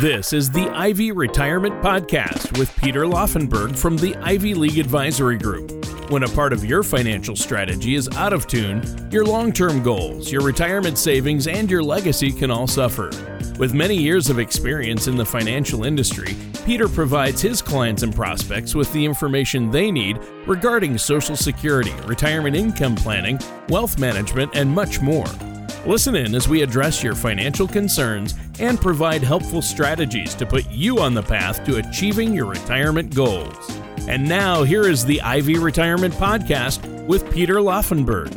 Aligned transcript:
This 0.00 0.34
is 0.34 0.50
the 0.50 0.68
Ivy 0.68 1.10
Retirement 1.10 1.82
Podcast 1.82 2.58
with 2.58 2.76
Peter 2.76 3.04
Laufenberg 3.04 3.78
from 3.78 3.96
the 3.96 4.14
Ivy 4.16 4.52
League 4.52 4.76
Advisory 4.76 5.38
Group. 5.38 5.70
When 6.10 6.22
a 6.22 6.28
part 6.28 6.52
of 6.52 6.66
your 6.66 6.82
financial 6.82 7.34
strategy 7.34 7.94
is 7.94 8.06
out 8.10 8.34
of 8.34 8.46
tune, 8.46 8.82
your 9.10 9.24
long 9.24 9.54
term 9.54 9.82
goals, 9.82 10.30
your 10.30 10.42
retirement 10.42 10.98
savings, 10.98 11.46
and 11.46 11.70
your 11.70 11.82
legacy 11.82 12.30
can 12.30 12.50
all 12.50 12.66
suffer. 12.66 13.08
With 13.58 13.72
many 13.72 13.96
years 13.96 14.28
of 14.28 14.38
experience 14.38 15.06
in 15.06 15.16
the 15.16 15.24
financial 15.24 15.84
industry, 15.84 16.36
Peter 16.66 16.88
provides 16.88 17.40
his 17.40 17.62
clients 17.62 18.02
and 18.02 18.14
prospects 18.14 18.74
with 18.74 18.92
the 18.92 19.02
information 19.02 19.70
they 19.70 19.90
need 19.90 20.18
regarding 20.46 20.98
Social 20.98 21.36
Security, 21.36 21.94
retirement 22.04 22.54
income 22.54 22.96
planning, 22.96 23.38
wealth 23.70 23.98
management, 23.98 24.54
and 24.54 24.70
much 24.70 25.00
more. 25.00 25.24
Listen 25.86 26.16
in 26.16 26.34
as 26.34 26.48
we 26.48 26.62
address 26.62 27.00
your 27.00 27.14
financial 27.14 27.68
concerns 27.68 28.34
and 28.58 28.80
provide 28.80 29.22
helpful 29.22 29.62
strategies 29.62 30.34
to 30.34 30.44
put 30.44 30.68
you 30.68 30.98
on 30.98 31.14
the 31.14 31.22
path 31.22 31.64
to 31.64 31.76
achieving 31.76 32.34
your 32.34 32.46
retirement 32.46 33.14
goals. 33.14 33.70
And 34.08 34.28
now, 34.28 34.64
here 34.64 34.88
is 34.88 35.04
the 35.04 35.22
Ivy 35.22 35.58
Retirement 35.58 36.12
Podcast 36.14 36.84
with 37.06 37.30
Peter 37.30 37.56
Laufenberg. 37.56 38.34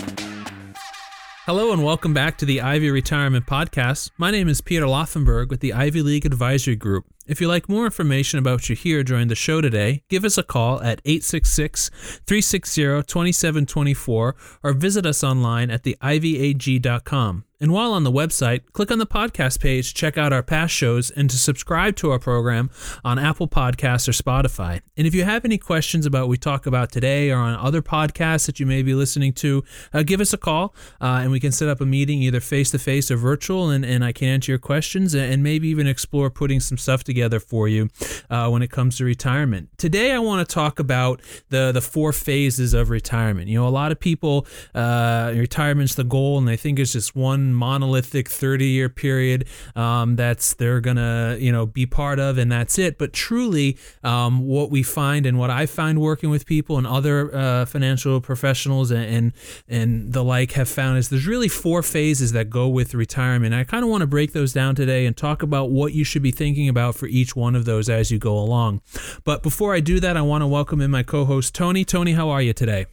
Hello 1.47 1.73
and 1.73 1.83
welcome 1.83 2.13
back 2.13 2.37
to 2.37 2.45
the 2.45 2.61
Ivy 2.61 2.91
Retirement 2.91 3.47
Podcast. 3.47 4.11
My 4.15 4.29
name 4.29 4.47
is 4.47 4.61
Peter 4.61 4.85
Laufenberg 4.85 5.49
with 5.49 5.61
the 5.61 5.73
Ivy 5.73 6.03
League 6.03 6.27
Advisory 6.27 6.75
Group. 6.75 7.07
If 7.29 7.39
you'd 7.39 7.47
like 7.47 7.69
more 7.69 7.85
information 7.85 8.39
about 8.39 8.69
you 8.69 8.75
hear 8.75 9.03
during 9.03 9.27
the 9.27 9.35
show 9.35 9.61
today, 9.61 10.01
give 10.09 10.25
us 10.25 10.39
a 10.39 10.41
call 10.41 10.81
at 10.81 10.99
866 11.05 11.89
360 12.25 12.81
2724 13.03 14.35
or 14.63 14.73
visit 14.73 15.05
us 15.05 15.23
online 15.23 15.69
at 15.69 15.83
theivyag.com. 15.83 17.45
And 17.61 17.73
while 17.73 17.91
on 17.91 18.05
the 18.05 18.11
website, 18.11 18.61
click 18.71 18.89
on 18.89 18.99
the 18.99 19.05
podcast 19.05 19.59
page, 19.59 19.93
check 19.93 20.17
out 20.17 20.31
our 20.31 20.41
past 20.41 20.73
shows, 20.73 21.11
and 21.11 21.29
to 21.29 21.37
subscribe 21.37 21.97
to 21.97 22.09
our 22.11 22.19
program 22.19 22.69
on 23.03 23.19
Apple 23.19 23.49
Podcasts 23.49 24.07
or 24.07 24.13
Spotify. 24.13 24.79
And 24.95 25.05
if 25.05 25.13
you 25.13 25.25
have 25.25 25.43
any 25.43 25.57
questions 25.57 26.05
about 26.05 26.21
what 26.21 26.29
we 26.29 26.37
talk 26.37 26.65
about 26.65 26.89
today 26.89 27.31
or 27.31 27.37
on 27.37 27.55
other 27.55 27.81
podcasts 27.81 28.45
that 28.45 28.61
you 28.61 28.65
may 28.65 28.81
be 28.81 28.93
listening 28.93 29.33
to, 29.33 29.65
uh, 29.91 30.03
give 30.03 30.21
us 30.21 30.31
a 30.31 30.37
call 30.37 30.73
uh, 31.01 31.19
and 31.21 31.31
we 31.31 31.41
can 31.41 31.51
set 31.51 31.67
up 31.67 31.81
a 31.81 31.85
meeting 31.85 32.21
either 32.21 32.39
face 32.39 32.71
to 32.71 32.79
face 32.79 33.11
or 33.11 33.17
virtual, 33.17 33.69
and, 33.69 33.83
and 33.83 34.05
I 34.05 34.13
can 34.13 34.29
answer 34.29 34.53
your 34.53 34.59
questions 34.59 35.13
and 35.13 35.43
maybe 35.43 35.67
even 35.67 35.85
explore 35.85 36.29
putting 36.29 36.61
some 36.61 36.77
stuff 36.77 37.03
together 37.03 37.41
for 37.41 37.67
you 37.67 37.89
uh, 38.29 38.47
when 38.47 38.61
it 38.61 38.71
comes 38.71 38.99
to 38.99 39.03
retirement. 39.03 39.67
Today, 39.77 40.13
I 40.13 40.19
want 40.19 40.47
to 40.47 40.53
talk 40.53 40.79
about 40.79 41.21
the, 41.49 41.73
the 41.73 41.81
four 41.81 42.13
phases 42.13 42.73
of 42.73 42.89
retirement. 42.89 43.49
You 43.49 43.59
know, 43.59 43.67
a 43.67 43.69
lot 43.69 43.91
of 43.91 43.99
people, 43.99 44.47
uh, 44.73 45.33
retirement's 45.35 45.95
the 45.95 46.05
goal, 46.05 46.37
and 46.37 46.47
they 46.47 46.55
think 46.55 46.79
it's 46.79 46.93
just 46.93 47.17
one 47.17 47.48
monolithic 47.53 48.29
30 48.29 48.65
year 48.65 48.89
period 48.89 49.45
um, 49.75 50.15
that's 50.15 50.53
they're 50.53 50.81
gonna 50.81 51.37
you 51.39 51.51
know 51.51 51.65
be 51.65 51.85
part 51.85 52.19
of 52.19 52.37
and 52.37 52.51
that's 52.51 52.77
it. 52.77 52.97
But 52.97 53.13
truly 53.13 53.77
um, 54.03 54.45
what 54.45 54.69
we 54.69 54.83
find 54.83 55.25
and 55.25 55.37
what 55.37 55.49
i 55.49 55.65
find 55.65 56.01
working 56.01 56.29
with 56.29 56.45
people 56.45 56.77
and 56.77 56.85
other 56.87 57.33
uh, 57.33 57.65
financial 57.65 58.21
professionals 58.21 58.91
and, 58.91 59.03
and, 59.05 59.33
and 59.67 60.13
the 60.13 60.23
like 60.23 60.53
have 60.53 60.69
found 60.69 60.97
is 60.97 61.09
there's 61.09 61.27
really 61.27 61.47
four 61.47 61.81
phases 61.83 62.31
that 62.33 62.49
go 62.49 62.67
with 62.67 62.93
retirement. 62.93 63.53
I 63.53 63.63
kind 63.63 63.83
of 63.83 63.89
want 63.89 64.01
to 64.01 64.07
break 64.07 64.33
those 64.33 64.53
down 64.53 64.75
today 64.75 65.05
and 65.05 65.15
talk 65.15 65.41
about 65.43 65.69
what 65.71 65.93
you 65.93 66.03
should 66.03 66.21
be 66.21 66.31
thinking 66.31 66.69
about 66.69 66.95
for 66.95 67.07
each 67.07 67.35
one 67.35 67.55
of 67.55 67.65
those 67.65 67.89
as 67.89 68.11
you 68.11 68.17
go 68.17 68.37
along. 68.37 68.81
But 69.23 69.43
before 69.43 69.73
i 69.73 69.79
do 69.79 69.99
that 69.99 70.17
i 70.17 70.21
want 70.21 70.41
to 70.41 70.47
welcome 70.47 70.81
in 70.81 70.91
my 70.91 71.03
co-host 71.03 71.53
tony. 71.53 71.85
Tony 71.85 72.13
how 72.13 72.29
are 72.29 72.41
you 72.41 72.53
today 72.53 72.85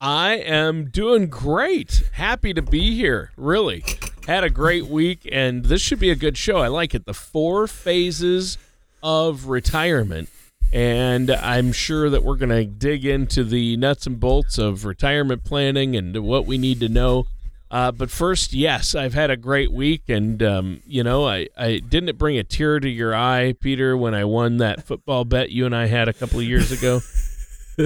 I 0.00 0.34
am 0.34 0.90
doing 0.90 1.26
great. 1.26 2.04
Happy 2.12 2.54
to 2.54 2.62
be 2.62 2.94
here. 2.94 3.32
Really. 3.36 3.84
Had 4.28 4.44
a 4.44 4.50
great 4.50 4.86
week, 4.86 5.28
and 5.32 5.64
this 5.64 5.82
should 5.82 5.98
be 5.98 6.10
a 6.10 6.14
good 6.14 6.36
show. 6.36 6.58
I 6.58 6.68
like 6.68 6.94
it. 6.94 7.04
The 7.04 7.14
four 7.14 7.66
phases 7.66 8.58
of 9.02 9.46
retirement. 9.46 10.28
And 10.72 11.30
I'm 11.30 11.72
sure 11.72 12.10
that 12.10 12.22
we're 12.22 12.36
going 12.36 12.50
to 12.50 12.64
dig 12.64 13.04
into 13.04 13.42
the 13.42 13.76
nuts 13.76 14.06
and 14.06 14.20
bolts 14.20 14.56
of 14.56 14.84
retirement 14.84 15.42
planning 15.42 15.96
and 15.96 16.16
what 16.22 16.46
we 16.46 16.58
need 16.58 16.78
to 16.80 16.88
know. 16.88 17.26
Uh, 17.70 17.90
but 17.90 18.10
first, 18.10 18.52
yes, 18.52 18.94
I've 18.94 19.14
had 19.14 19.30
a 19.30 19.36
great 19.36 19.72
week, 19.72 20.02
and 20.08 20.42
um, 20.42 20.80
you 20.86 21.02
know, 21.02 21.26
I, 21.26 21.48
I 21.56 21.78
didn't 21.78 22.08
it 22.10 22.18
bring 22.18 22.38
a 22.38 22.44
tear 22.44 22.80
to 22.80 22.88
your 22.88 23.14
eye, 23.14 23.54
Peter, 23.60 23.96
when 23.96 24.14
I 24.14 24.24
won 24.24 24.58
that 24.58 24.86
football 24.86 25.24
bet 25.24 25.50
you 25.50 25.66
and 25.66 25.74
I 25.74 25.86
had 25.86 26.08
a 26.08 26.12
couple 26.12 26.38
of 26.38 26.46
years 26.46 26.70
ago. 26.70 27.00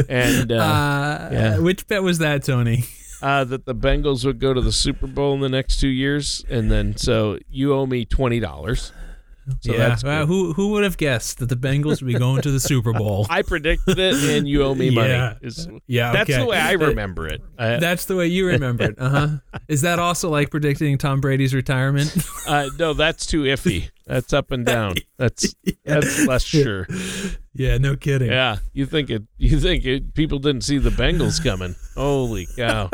and 0.09 0.53
uh, 0.53 0.57
uh, 0.57 1.29
yeah. 1.33 1.59
which 1.59 1.87
bet 1.87 2.03
was 2.03 2.19
that, 2.19 2.45
Tony? 2.45 2.85
Uh, 3.21 3.45
that 3.45 3.67
the 3.67 3.75
Bengals 3.75 4.25
would 4.25 4.41
go 4.41 4.53
to 4.53 4.61
the 4.61 4.73
Super 4.73 5.07
Bowl 5.07 5.35
in 5.35 5.41
the 5.41 5.49
next 5.49 5.79
two 5.79 5.89
years, 5.89 6.45
and 6.51 6.71
then 6.71 6.97
so 6.97 7.39
you 7.49 7.73
owe 7.73 7.87
me 7.87 8.05
twenty 8.05 8.41
dollars. 8.41 8.91
So 9.61 9.73
yeah, 9.73 9.97
well, 10.05 10.27
who 10.27 10.53
who 10.53 10.69
would 10.71 10.85
have 10.85 10.97
guessed 10.97 11.39
that 11.39 11.49
the 11.49 11.57
Bengals 11.57 12.01
would 12.01 12.07
be 12.07 12.19
going 12.19 12.43
to 12.43 12.51
the 12.51 12.61
Super 12.61 12.93
Bowl? 12.93 13.27
I 13.31 13.43
predicted 13.43 13.99
it, 13.99 14.15
and 14.15 14.47
you 14.47 14.63
owe 14.63 14.75
me 14.75 14.91
money. 14.91 15.09
Yeah, 15.09 15.35
is, 15.43 15.69
yeah 15.87 16.13
that's 16.13 16.37
the 16.37 16.47
way 16.47 16.59
I 16.59 16.73
remember 16.73 17.27
it. 17.27 17.43
I, 17.59 17.77
that's 17.81 18.05
the 18.05 18.15
way 18.15 18.29
you 18.29 18.47
remember 18.47 18.85
it. 18.85 18.95
Uh 18.99 19.09
huh. 19.09 19.29
Is 19.69 19.83
that 19.83 19.99
also 19.99 20.31
like 20.31 20.51
predicting 20.51 20.97
Tom 20.97 21.21
Brady's 21.21 21.55
retirement? 21.55 22.17
uh, 22.47 22.69
no, 22.79 22.93
that's 22.95 23.27
too 23.27 23.43
iffy. 23.43 23.91
That's 24.07 24.33
up 24.33 24.53
and 24.53 24.65
down. 24.65 24.95
That's 25.19 25.55
yeah. 25.65 25.75
that's 25.85 26.27
less 26.27 26.45
sure. 26.45 26.87
Yeah, 27.55 27.79
no 27.79 27.97
kidding. 27.97 28.31
Yeah, 28.31 28.59
you 28.73 28.87
think 28.87 29.11
it? 29.11 29.23
You 29.39 29.59
think 29.59 29.85
it? 29.85 30.15
People 30.15 30.39
didn't 30.39 30.63
see 30.63 30.79
the 30.79 30.91
Bengals 30.91 31.43
coming. 31.43 31.75
Holy 31.97 32.47
cow! 32.57 32.91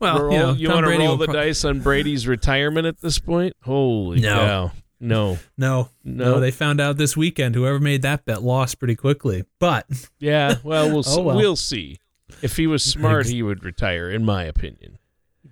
well, 0.00 0.22
roll, 0.22 0.32
you, 0.32 0.38
know, 0.38 0.52
you 0.52 0.68
want 0.68 0.86
to 0.86 0.98
roll 0.98 1.16
the 1.16 1.26
pro- 1.26 1.34
dice 1.34 1.64
on 1.64 1.80
Brady's 1.80 2.26
retirement 2.26 2.86
at 2.86 3.00
this 3.00 3.18
point? 3.18 3.54
Holy 3.62 4.20
no. 4.20 4.34
cow! 4.34 4.72
No. 5.00 5.38
No. 5.56 5.90
No. 6.02 6.40
They 6.40 6.50
found 6.50 6.80
out 6.80 6.96
this 6.96 7.16
weekend 7.16 7.54
whoever 7.54 7.78
made 7.78 8.02
that 8.02 8.24
bet 8.24 8.42
lost 8.42 8.80
pretty 8.80 8.96
quickly. 8.96 9.44
But 9.60 9.86
Yeah, 10.18 10.56
well 10.64 10.90
we'll 10.90 11.04
oh, 11.06 11.22
well. 11.22 11.36
we'll 11.36 11.56
see. 11.56 11.98
If 12.42 12.56
he 12.56 12.66
was 12.66 12.82
smart, 12.84 13.26
he 13.26 13.42
would 13.42 13.62
retire 13.64 14.10
in 14.10 14.24
my 14.24 14.42
opinion. 14.44 14.98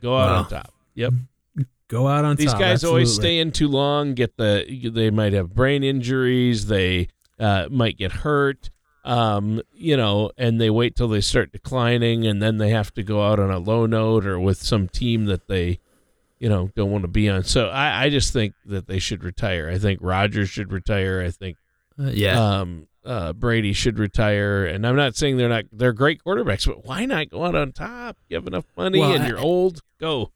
Go 0.01 0.17
out 0.17 0.31
on 0.31 0.49
top. 0.49 0.75
Yep. 0.95 1.13
Go 1.89 2.09
out 2.09 2.25
on 2.25 2.35
These 2.37 2.47
top. 2.47 2.59
These 2.59 2.61
guys 2.61 2.73
Absolutely. 2.75 3.01
always 3.03 3.15
stay 3.15 3.39
in 3.39 3.53
too 3.53 3.69
long, 3.69 4.15
get 4.15 4.37
the 4.37 4.91
they 4.93 5.11
might 5.11 5.33
have 5.33 5.55
brain 5.55 5.85
injuries, 5.85 6.67
they 6.67 7.09
uh, 7.39 7.69
might 7.71 7.97
get 7.97 8.11
hurt. 8.13 8.71
Um, 9.05 9.63
you 9.73 9.97
know, 9.97 10.33
and 10.37 10.61
they 10.61 10.69
wait 10.69 10.97
till 10.97 11.07
they 11.07 11.21
start 11.21 11.53
declining 11.53 12.27
and 12.27 12.43
then 12.43 12.59
they 12.59 12.71
have 12.71 12.93
to 12.95 13.05
go 13.05 13.23
out 13.25 13.39
on 13.39 13.53
a 13.53 13.59
low 13.61 13.87
note 13.87 14.27
or 14.27 14.41
with 14.41 14.59
some 14.59 14.89
team 14.89 15.27
that 15.27 15.47
they 15.47 15.79
you 16.39 16.49
know, 16.49 16.71
don't 16.75 16.91
want 16.91 17.03
to 17.03 17.09
be 17.09 17.29
on. 17.29 17.45
So 17.45 17.69
I, 17.69 18.05
I 18.05 18.11
just 18.11 18.33
think 18.33 18.55
that 18.67 18.87
they 18.87 18.99
should 18.99 19.25
retire. 19.25 19.71
I 19.71 19.79
think 19.79 20.01
Rodgers 20.03 20.51
should 20.51 20.73
retire. 20.73 21.23
I 21.23 21.31
think, 21.31 21.57
uh, 21.99 22.11
yeah, 22.13 22.61
um, 22.61 22.89
uh, 23.05 23.33
Brady 23.33 23.73
should 23.73 23.99
retire. 23.99 24.65
And 24.67 24.87
I'm 24.87 24.97
not 24.97 25.17
saying 25.17 25.37
they're 25.37 25.49
not 25.49 25.65
they're 25.73 25.93
great 25.93 26.23
quarterbacks, 26.23 26.67
but 26.67 26.85
why 26.85 27.07
not 27.07 27.31
go 27.31 27.45
out 27.45 27.55
on 27.55 27.73
top? 27.73 28.17
You 28.29 28.37
have 28.37 28.47
enough 28.47 28.65
money 28.77 29.01
well, 29.01 29.13
and 29.13 29.27
you're 29.27 29.39
old. 29.39 29.81
Go. 29.99 30.33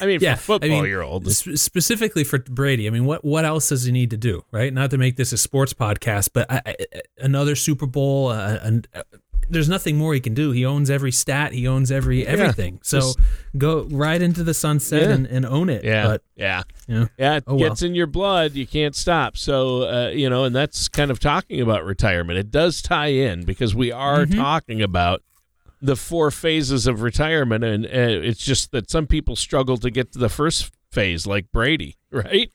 I 0.00 0.06
mean, 0.06 0.18
yeah, 0.22 0.36
for 0.36 0.58
football, 0.58 0.70
I 0.70 0.80
mean, 0.80 0.90
you're 0.90 1.02
old. 1.02 1.30
Specifically 1.30 2.24
for 2.24 2.38
Brady, 2.38 2.86
I 2.86 2.90
mean, 2.90 3.04
what 3.04 3.24
what 3.24 3.44
else 3.44 3.68
does 3.68 3.84
he 3.84 3.92
need 3.92 4.10
to 4.10 4.16
do, 4.16 4.42
right? 4.50 4.72
Not 4.72 4.90
to 4.90 4.98
make 4.98 5.16
this 5.16 5.32
a 5.32 5.38
sports 5.38 5.74
podcast, 5.74 6.30
but 6.32 6.50
I, 6.50 6.62
I, 6.64 6.76
another 7.18 7.54
Super 7.56 7.86
Bowl, 7.86 8.28
uh, 8.28 8.58
there's 9.50 9.68
nothing 9.68 9.96
more 9.96 10.14
he 10.14 10.20
can 10.20 10.34
do. 10.34 10.52
He 10.52 10.64
owns 10.64 10.90
every 10.90 11.12
stat. 11.12 11.52
He 11.52 11.66
owns 11.66 11.90
every 11.90 12.26
everything. 12.26 12.74
Yeah, 12.74 12.80
so 12.82 13.00
just, 13.00 13.18
go 13.58 13.82
right 13.90 14.20
into 14.20 14.44
the 14.44 14.54
sunset 14.54 15.02
yeah. 15.02 15.10
and, 15.10 15.26
and, 15.26 15.44
own 15.44 15.68
it. 15.68 15.84
Yeah, 15.84 16.06
but, 16.06 16.22
yeah, 16.36 16.62
you 16.86 17.00
know, 17.00 17.08
yeah. 17.18 17.36
It 17.36 17.44
oh, 17.46 17.58
gets 17.58 17.82
well. 17.82 17.88
in 17.88 17.94
your 17.94 18.06
blood. 18.06 18.52
You 18.54 18.66
can't 18.66 18.94
stop. 18.94 19.36
So 19.36 19.82
uh, 19.82 20.08
you 20.10 20.30
know, 20.30 20.44
and 20.44 20.54
that's 20.54 20.88
kind 20.88 21.10
of 21.10 21.18
talking 21.18 21.60
about 21.60 21.84
retirement. 21.84 22.38
It 22.38 22.50
does 22.50 22.80
tie 22.80 23.08
in 23.08 23.44
because 23.44 23.74
we 23.74 23.92
are 23.92 24.24
mm-hmm. 24.24 24.38
talking 24.38 24.80
about 24.80 25.22
the 25.82 25.96
four 25.96 26.30
phases 26.30 26.86
of 26.86 27.02
retirement, 27.02 27.64
and 27.64 27.84
uh, 27.84 27.88
it's 27.92 28.44
just 28.44 28.70
that 28.70 28.90
some 28.90 29.06
people 29.06 29.36
struggle 29.36 29.76
to 29.78 29.90
get 29.90 30.12
to 30.12 30.18
the 30.18 30.28
first 30.28 30.72
phase, 30.92 31.26
like 31.26 31.50
Brady. 31.52 31.96
Right? 32.12 32.50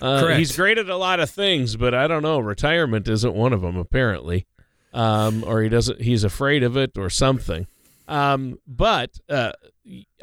Uh, 0.00 0.20
Correct. 0.20 0.38
He's 0.38 0.54
great 0.54 0.78
at 0.78 0.88
a 0.88 0.96
lot 0.96 1.18
of 1.18 1.28
things, 1.28 1.74
but 1.74 1.94
I 1.94 2.06
don't 2.06 2.22
know. 2.22 2.38
Retirement 2.38 3.08
isn't 3.08 3.34
one 3.34 3.52
of 3.52 3.60
them, 3.60 3.76
apparently 3.76 4.46
um, 4.94 5.44
or 5.46 5.62
he 5.62 5.68
doesn't 5.68 6.00
he's 6.00 6.24
afraid 6.24 6.62
of 6.62 6.76
it 6.76 6.96
or 6.96 7.10
something. 7.10 7.66
Um, 8.08 8.58
but 8.66 9.18
uh, 9.28 9.52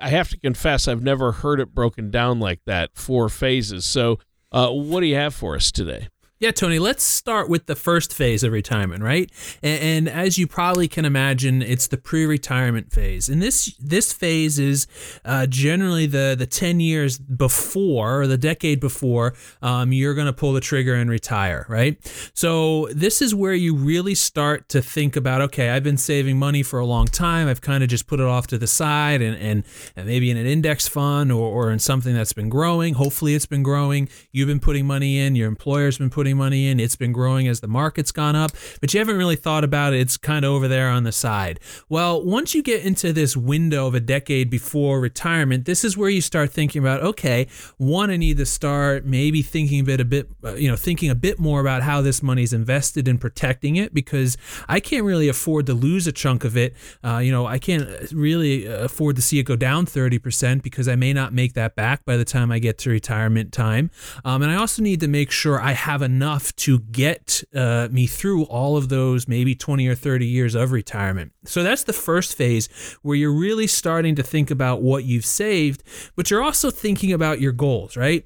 I 0.02 0.10
have 0.10 0.30
to 0.30 0.40
confess, 0.40 0.88
I've 0.88 1.04
never 1.04 1.32
heard 1.32 1.60
it 1.60 1.74
broken 1.74 2.12
down 2.12 2.40
like 2.40 2.62
that, 2.66 2.92
four 2.94 3.30
phases. 3.30 3.86
So, 3.86 4.20
uh, 4.52 4.70
what 4.70 5.02
do 5.02 5.08
you 5.08 5.16
have 5.16 5.34
for 5.34 5.56
us 5.56 5.72
today? 5.72 6.08
Yeah, 6.42 6.50
Tony, 6.50 6.80
let's 6.80 7.04
start 7.04 7.50
with 7.50 7.68
the 7.68 7.76
first 7.76 8.12
phase 8.12 8.42
of 8.42 8.52
retirement, 8.52 9.04
right? 9.04 9.32
And, 9.62 10.08
and 10.08 10.10
as 10.10 10.40
you 10.40 10.48
probably 10.48 10.88
can 10.88 11.06
imagine, 11.06 11.62
it's 11.62 11.86
the 11.86 11.98
pre-retirement 11.98 12.92
phase. 12.92 13.30
And 13.30 13.44
this 13.44 13.76
this 13.76 14.12
phase 14.12 14.58
is 14.58 14.88
uh, 15.24 15.46
generally 15.46 16.08
the 16.08 16.36
the 16.36 16.48
10 16.48 16.80
years 16.80 17.20
before 17.20 18.22
or 18.22 18.26
the 18.26 18.40
decade 18.40 18.80
before 18.80 19.36
um, 19.62 19.94
you're 19.94 20.16
going 20.16 20.26
to 20.26 20.34
pull 20.34 20.52
the 20.52 20.62
trigger 20.62 20.96
and 20.96 21.12
retire, 21.12 21.68
right? 21.70 22.00
So 22.34 22.88
this 22.88 23.22
is 23.22 23.36
where 23.36 23.54
you 23.54 23.76
really 23.76 24.16
start 24.16 24.68
to 24.70 24.82
think 24.82 25.16
about, 25.16 25.42
okay, 25.42 25.70
I've 25.70 25.84
been 25.84 25.98
saving 25.98 26.40
money 26.40 26.64
for 26.64 26.80
a 26.80 26.88
long 26.88 27.06
time. 27.06 27.50
I've 27.50 27.62
kind 27.62 27.84
of 27.84 27.90
just 27.90 28.08
put 28.08 28.20
it 28.20 28.26
off 28.26 28.48
to 28.48 28.58
the 28.58 28.66
side 28.66 29.22
and, 29.22 29.38
and, 29.38 29.64
and 29.96 30.08
maybe 30.08 30.32
in 30.32 30.38
an 30.38 30.48
index 30.48 30.88
fund 30.88 31.32
or, 31.32 31.48
or 31.48 31.72
in 31.72 31.78
something 31.78 32.16
that's 32.16 32.34
been 32.34 32.50
growing. 32.50 32.96
Hopefully 32.96 33.36
it's 33.36 33.46
been 33.46 33.62
growing. 33.62 34.10
You've 34.32 34.48
been 34.48 34.60
putting 34.60 34.88
money 34.88 35.20
in, 35.20 35.36
your 35.36 35.48
employer's 35.48 36.00
been 36.00 36.10
putting 36.10 36.31
money 36.34 36.68
in. 36.68 36.80
It's 36.80 36.96
been 36.96 37.12
growing 37.12 37.48
as 37.48 37.60
the 37.60 37.68
market's 37.68 38.12
gone 38.12 38.36
up, 38.36 38.52
but 38.80 38.94
you 38.94 39.00
haven't 39.00 39.18
really 39.18 39.36
thought 39.36 39.64
about 39.64 39.94
it. 39.94 40.00
It's 40.00 40.18
kind 40.18 40.46
of 40.46 40.52
over 40.52 40.68
there 40.68 40.90
on 40.90 41.04
the 41.04 41.12
side. 41.12 41.60
Well, 41.90 42.24
once 42.24 42.54
you 42.56 42.64
get 42.64 42.84
into 42.84 43.14
this 43.14 43.36
window 43.36 43.88
of 43.88 43.96
a 43.96 44.00
decade 44.00 44.50
before 44.50 45.00
retirement, 45.00 45.66
this 45.66 45.84
is 45.84 45.98
where 45.98 46.10
you 46.10 46.22
start 46.22 46.52
thinking 46.52 46.82
about, 46.82 47.02
okay, 47.02 47.48
one, 47.78 48.10
I 48.10 48.18
need 48.18 48.38
to 48.38 48.46
start 48.46 49.06
maybe 49.06 49.42
thinking 49.42 49.82
a 49.82 49.84
bit, 49.84 50.00
a 50.00 50.06
bit, 50.06 50.30
uh, 50.44 50.56
you 50.56 50.70
know, 50.70 50.76
thinking 50.76 51.10
a 51.10 51.16
bit 51.16 51.40
more 51.40 51.62
about 51.62 51.84
how 51.84 52.02
this 52.02 52.24
money's 52.24 52.54
invested 52.54 53.08
in 53.08 53.18
protecting 53.18 53.76
it 53.76 53.94
because 53.94 54.38
I 54.68 54.80
can't 54.80 55.04
really 55.04 55.28
afford 55.28 55.66
to 55.68 55.74
lose 55.74 56.08
a 56.08 56.12
chunk 56.12 56.44
of 56.44 56.58
it. 56.58 56.76
Uh, 57.04 57.18
you 57.18 57.32
know, 57.32 57.46
I 57.46 57.60
can't 57.60 58.12
really 58.12 58.66
afford 58.66 59.16
to 59.18 59.22
see 59.22 59.40
it 59.40 59.44
go 59.44 59.56
down 59.56 59.86
30% 59.86 60.62
because 60.62 60.88
I 60.88 60.96
may 60.96 61.14
not 61.14 61.34
make 61.34 61.54
that 61.54 61.76
back 61.76 62.06
by 62.06 62.18
the 62.18 62.26
time 62.26 62.52
I 62.52 62.60
get 62.60 62.78
to 62.80 62.90
retirement 62.90 63.52
time. 63.52 63.92
Um, 64.24 64.42
and 64.42 64.52
I 64.52 64.56
also 64.56 64.82
need 64.82 65.00
to 65.02 65.08
make 65.08 65.32
sure 65.32 65.62
I 65.62 65.72
have 65.72 66.02
enough 66.02 66.21
to 66.22 66.80
get 66.80 67.44
uh, 67.54 67.88
me 67.92 68.08
through 68.08 68.44
all 68.46 68.78
of 68.78 68.90
those 68.90 69.28
maybe 69.28 69.56
20 69.56 69.88
or 69.88 69.96
30 69.96 70.26
years 70.26 70.56
of 70.56 70.72
retirement. 70.72 71.32
So 71.46 71.64
that's 71.64 71.84
the 71.84 71.94
first 71.94 72.36
phase 72.36 72.68
where 73.02 73.16
you're 73.16 73.34
really 73.34 73.68
starting 73.68 74.16
to 74.16 74.24
think 74.24 74.52
about 74.52 74.82
what 74.82 75.04
you've 75.04 75.26
saved, 75.26 75.84
but 76.16 76.30
you're 76.30 76.44
also 76.44 76.72
thinking 76.72 77.12
about 77.12 77.42
your 77.42 77.52
goals, 77.52 77.98
right? 77.98 78.26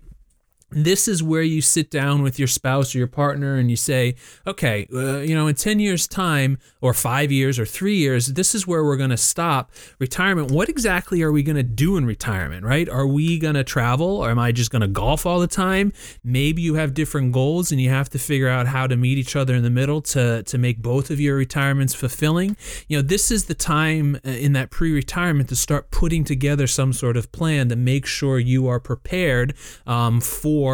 This 0.72 1.08
is 1.08 1.24
where 1.24 1.42
you 1.42 1.62
sit 1.62 1.90
down 1.90 2.22
with 2.22 2.38
your 2.38 2.48
spouse 2.48 2.94
or 2.94 2.98
your 2.98 3.08
partner 3.08 3.56
and 3.56 3.70
you 3.70 3.78
say, 3.78 4.16
okay, 4.46 4.88
uh, 4.94 5.20
you 5.20 5.36
know, 5.36 5.48
in 5.48 5.56
10 5.56 5.80
years' 5.80 6.08
time, 6.08 6.58
or 6.82 6.94
five 6.94 7.32
years, 7.32 7.58
or 7.58 7.66
three 7.66 7.96
years, 7.96 8.28
this 8.28 8.54
is 8.54 8.68
where 8.68 8.84
we're 8.84 8.98
going 8.98 9.10
to 9.10 9.18
stop 9.18 9.72
retirement. 10.00 10.52
What 10.52 10.70
exactly 10.70 11.22
are 11.22 11.32
we 11.32 11.44
going 11.44 11.56
to 11.56 11.64
do 11.64 11.98
in 11.98 12.06
retirement, 12.06 12.66
right? 12.66 12.90
Are 12.90 13.08
we 13.08 13.40
going 13.40 13.56
to 13.56 13.64
travel, 13.64 14.18
or 14.18 14.30
am 14.30 14.40
I 14.40 14.52
just 14.52 14.70
going 14.70 14.82
to 14.82 14.88
golf 14.88 15.26
all 15.26 15.40
the 15.40 15.48
time? 15.48 15.94
Maybe 16.24 16.62
you 16.62 16.76
have 16.76 16.94
different 16.94 17.32
goals 17.32 17.72
and 17.72 17.80
you 17.80 17.90
have 17.90 18.10
to 18.10 18.20
figure 18.20 18.50
out 18.50 18.68
how 18.68 18.86
to 18.88 18.98
meet 18.98 19.18
each 19.18 19.36
other 19.36 19.56
in 19.56 19.64
the 19.64 19.70
middle 19.70 20.02
to, 20.02 20.44
to 20.44 20.58
make 20.58 20.82
both 20.82 21.10
of 21.10 21.20
your 21.20 21.36
retirements 21.36 21.94
fulfilling. 21.94 22.58
You 22.88 22.98
know, 22.98 23.02
this 23.02 23.32
is 23.32 23.46
the 23.46 23.56
time 23.56 24.20
uh, 24.26 24.30
in 24.30 24.54
that 24.54 24.72
pre 24.72 24.92
retirement 24.92 25.50
to 25.50 25.56
start 25.56 25.90
putting 25.92 26.24
together 26.24 26.68
some 26.68 26.92
sort 26.92 27.18
of 27.18 27.32
plan 27.32 27.70
to 27.70 27.76
make 27.76 28.06
sure 28.06 28.40
you 28.40 28.68
are 28.68 28.80
prepared 28.80 29.56
um, 29.88 30.22
for 30.22 30.65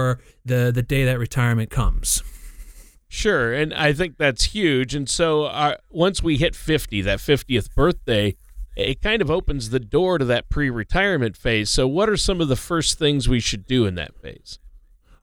the 0.45 0.71
the 0.73 0.83
day 0.83 1.05
that 1.05 1.19
retirement 1.19 1.69
comes. 1.69 2.23
Sure, 3.13 3.53
and 3.53 3.73
I 3.73 3.91
think 3.91 4.17
that's 4.17 4.45
huge. 4.45 4.95
And 4.95 5.09
so 5.09 5.43
uh, 5.43 5.75
once 5.89 6.23
we 6.23 6.37
hit 6.37 6.55
50, 6.55 7.01
that 7.01 7.19
50th 7.19 7.75
birthday, 7.75 8.37
it 8.77 9.01
kind 9.01 9.21
of 9.21 9.29
opens 9.29 9.69
the 9.69 9.81
door 9.81 10.17
to 10.17 10.23
that 10.23 10.49
pre-retirement 10.49 11.35
phase. 11.35 11.69
So 11.69 11.89
what 11.89 12.07
are 12.07 12.15
some 12.15 12.39
of 12.39 12.47
the 12.47 12.55
first 12.55 12.97
things 12.97 13.27
we 13.27 13.41
should 13.41 13.65
do 13.65 13.85
in 13.85 13.95
that 13.95 14.15
phase? 14.15 14.59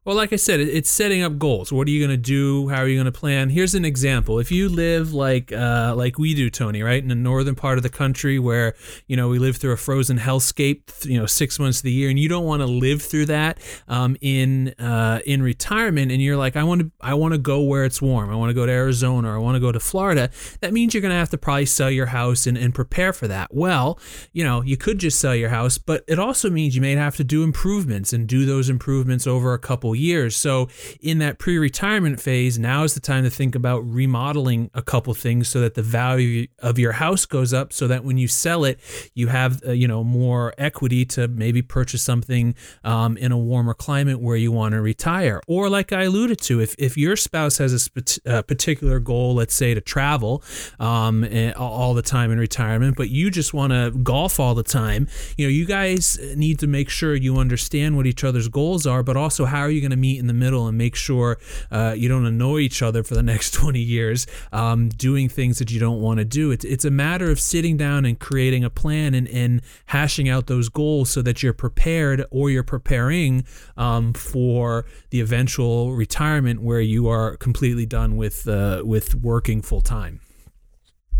Well, 0.09 0.17
like 0.17 0.33
I 0.33 0.37
said, 0.37 0.61
it's 0.61 0.89
setting 0.89 1.21
up 1.21 1.39
goals. 1.39 1.71
What 1.71 1.87
are 1.87 1.91
you 1.91 2.01
going 2.01 2.17
to 2.17 2.23
do? 2.23 2.71
How 2.71 2.79
are 2.79 2.89
you 2.89 2.97
going 2.97 3.13
to 3.13 3.13
plan? 3.13 3.51
Here's 3.51 3.75
an 3.75 3.85
example. 3.85 4.39
If 4.39 4.51
you 4.51 4.71
live 4.71 5.13
like 5.13 5.53
uh, 5.53 5.93
like 5.95 6.19
we 6.19 6.33
do, 6.33 6.49
Tony, 6.49 6.83
right 6.83 7.03
in 7.03 7.11
the 7.11 7.15
northern 7.15 7.55
part 7.55 7.77
of 7.77 7.83
the 7.83 7.91
country, 7.91 8.39
where 8.39 8.75
you 9.07 9.19
know 9.19 9.29
we 9.29 9.39
live 9.39 9.59
through 9.59 9.73
a 9.73 9.77
frozen 9.77 10.19
hellscape, 10.19 11.05
you 11.05 11.21
know, 11.21 11.27
six 11.27 11.59
months 11.59 11.81
of 11.81 11.83
the 11.83 11.93
year, 11.93 12.09
and 12.09 12.19
you 12.19 12.27
don't 12.27 12.47
want 12.47 12.63
to 12.63 12.67
live 12.67 13.03
through 13.03 13.27
that 13.27 13.61
um, 13.87 14.17
in 14.23 14.69
uh, 14.79 15.21
in 15.27 15.43
retirement, 15.43 16.11
and 16.11 16.23
you're 16.23 16.39
like, 16.39 16.57
I 16.57 16.65
want 16.65 16.81
to 16.81 16.91
I 17.03 17.13
want 17.13 17.35
to 17.35 17.39
go 17.39 17.61
where 17.61 17.85
it's 17.85 18.01
warm. 18.01 18.31
I 18.31 18.35
want 18.35 18.49
to 18.49 18.55
go 18.55 18.65
to 18.65 18.73
Arizona 18.73 19.29
or 19.29 19.35
I 19.35 19.41
want 19.41 19.57
to 19.57 19.61
go 19.61 19.73
to 19.73 19.81
Florida. 19.81 20.31
That 20.63 20.73
means 20.73 20.95
you're 20.95 21.03
going 21.03 21.13
to 21.13 21.19
have 21.19 21.29
to 21.29 21.39
probably 21.39 21.67
sell 21.67 21.91
your 21.91 22.07
house 22.07 22.47
and, 22.47 22.57
and 22.57 22.75
prepare 22.75 23.13
for 23.13 23.29
that. 23.29 23.55
Well, 23.55 24.01
you 24.33 24.43
know, 24.43 24.63
you 24.63 24.79
could 24.79 25.01
just 25.01 25.21
sell 25.21 25.37
your 25.37 25.51
house, 25.51 25.77
but 25.77 26.03
it 26.09 26.19
also 26.19 26.49
means 26.49 26.75
you 26.75 26.81
may 26.81 26.95
have 26.95 27.17
to 27.17 27.25
do 27.25 27.43
improvements 27.43 28.15
and 28.15 28.27
do 28.27 28.47
those 28.47 28.71
improvements 28.71 29.27
over 29.27 29.53
a 29.53 29.59
couple 29.59 29.95
years. 29.99 30.37
So, 30.37 30.69
in 31.01 31.19
that 31.19 31.39
pre 31.39 31.59
retirement 31.59 32.21
phase, 32.21 32.59
now 32.59 32.85
is 32.85 32.95
the 32.95 33.01
time 33.01 33.25
to 33.25 33.31
think 33.31 33.55
about 33.55 33.81
remodeling 33.81 34.71
a 34.75 34.83
couple 34.83 35.13
things 35.15 35.49
so 35.49 35.61
that 35.61 35.75
the 35.75 35.83
value 35.83 36.47
of 36.61 36.79
your 36.79 36.93
house 36.93 37.27
goes 37.27 37.53
up 37.53 37.73
so 37.73 37.87
that 37.89 38.05
when 38.05 38.19
you 38.19 38.29
sell 38.29 38.65
it, 38.65 38.79
you 39.15 39.29
have, 39.29 39.63
uh, 39.67 39.73
you 39.73 39.89
know, 39.89 40.05
more 40.05 40.55
equity 40.59 41.05
to 41.05 41.29
maybe 41.29 41.63
purchase 41.63 42.03
something 42.03 42.55
um, 42.85 43.17
in 43.17 43.33
a 43.33 43.39
warmer 43.39 43.75
climate 43.75 44.21
where 44.21 44.37
you 44.37 44.53
want 44.53 44.73
to 44.73 44.81
retire. 44.81 45.41
Or, 45.47 45.69
like 45.69 45.93
I 45.93 46.05
alluded 46.05 46.41
to, 46.43 46.61
if, 46.61 46.75
if 46.79 46.97
your 46.97 47.17
spouse 47.17 47.59
has 47.59 47.73
a 47.73 47.79
sp- 47.79 48.23
uh, 48.27 48.43
particular 48.43 49.01
goal, 49.01 49.35
let's 49.35 49.55
say 49.55 49.75
to 49.75 49.81
travel 49.81 50.43
um, 50.79 51.25
eh, 51.25 51.53
all 51.53 51.95
the 51.95 52.03
time 52.03 52.31
in 52.31 52.39
retirement, 52.39 52.97
but 52.97 53.11
you 53.11 53.31
just 53.31 53.53
want 53.53 53.73
to 53.73 53.91
golf 54.03 54.39
all 54.41 54.55
the 54.55 54.63
time, 54.63 55.09
you 55.37 55.47
know, 55.47 55.51
you 55.51 55.65
guys 55.65 56.19
need 56.37 56.59
to 56.59 56.67
make 56.67 56.89
sure 56.89 57.15
you 57.15 57.39
understand 57.39 57.97
what 57.97 58.07
each 58.07 58.25
other's 58.25 58.49
goals 58.49 58.87
are, 58.87 59.03
but 59.03 59.17
also 59.17 59.45
how 59.45 59.61
are 59.61 59.71
you 59.71 59.81
going 59.81 59.88
to 59.91 59.97
meet 59.97 60.19
in 60.19 60.27
the 60.27 60.35
middle 60.35 60.67
and 60.67 60.77
make 60.77 60.95
sure 60.95 61.39
uh, 61.71 61.95
you 61.97 62.09
don't 62.09 62.27
annoy 62.27 62.61
each 62.61 62.83
other 62.83 63.03
for 63.03 63.15
the 63.15 63.23
next 63.29 63.53
20 63.55 63.81
years 63.81 64.27
um, 64.53 64.89
doing 64.89 65.29
things 65.29 65.59
that 65.59 65.71
you 65.71 65.81
don't 65.81 66.01
want 66.01 66.19
to 66.19 66.25
do. 66.25 66.51
It's, 66.51 66.65
it's 66.65 66.85
a 66.85 66.91
matter 66.91 67.31
of 67.31 67.41
sitting 67.41 67.77
down 67.77 68.05
and 68.05 68.19
creating 68.19 68.65
a 68.65 68.71
plan 68.71 69.15
and, 69.15 69.29
and 69.29 69.63
hashing 69.87 70.29
out 70.29 70.47
those 70.47 70.69
goals 70.69 71.11
so 71.11 71.23
that 71.23 71.43
you're 71.43 71.53
prepared 71.53 72.25
or 72.31 72.51
you're 72.51 72.63
preparing 72.63 73.45
um, 73.77 74.13
for 74.13 74.87
the 75.11 75.21
eventual 75.21 75.95
retirement 75.95 76.63
where 76.63 76.81
you 76.81 77.09
are 77.09 77.37
completely 77.37 77.87
done 77.87 78.17
with, 78.17 78.47
uh, 78.49 78.83
with 78.85 79.15
working 79.15 79.63
full 79.63 79.81
time. 79.81 80.21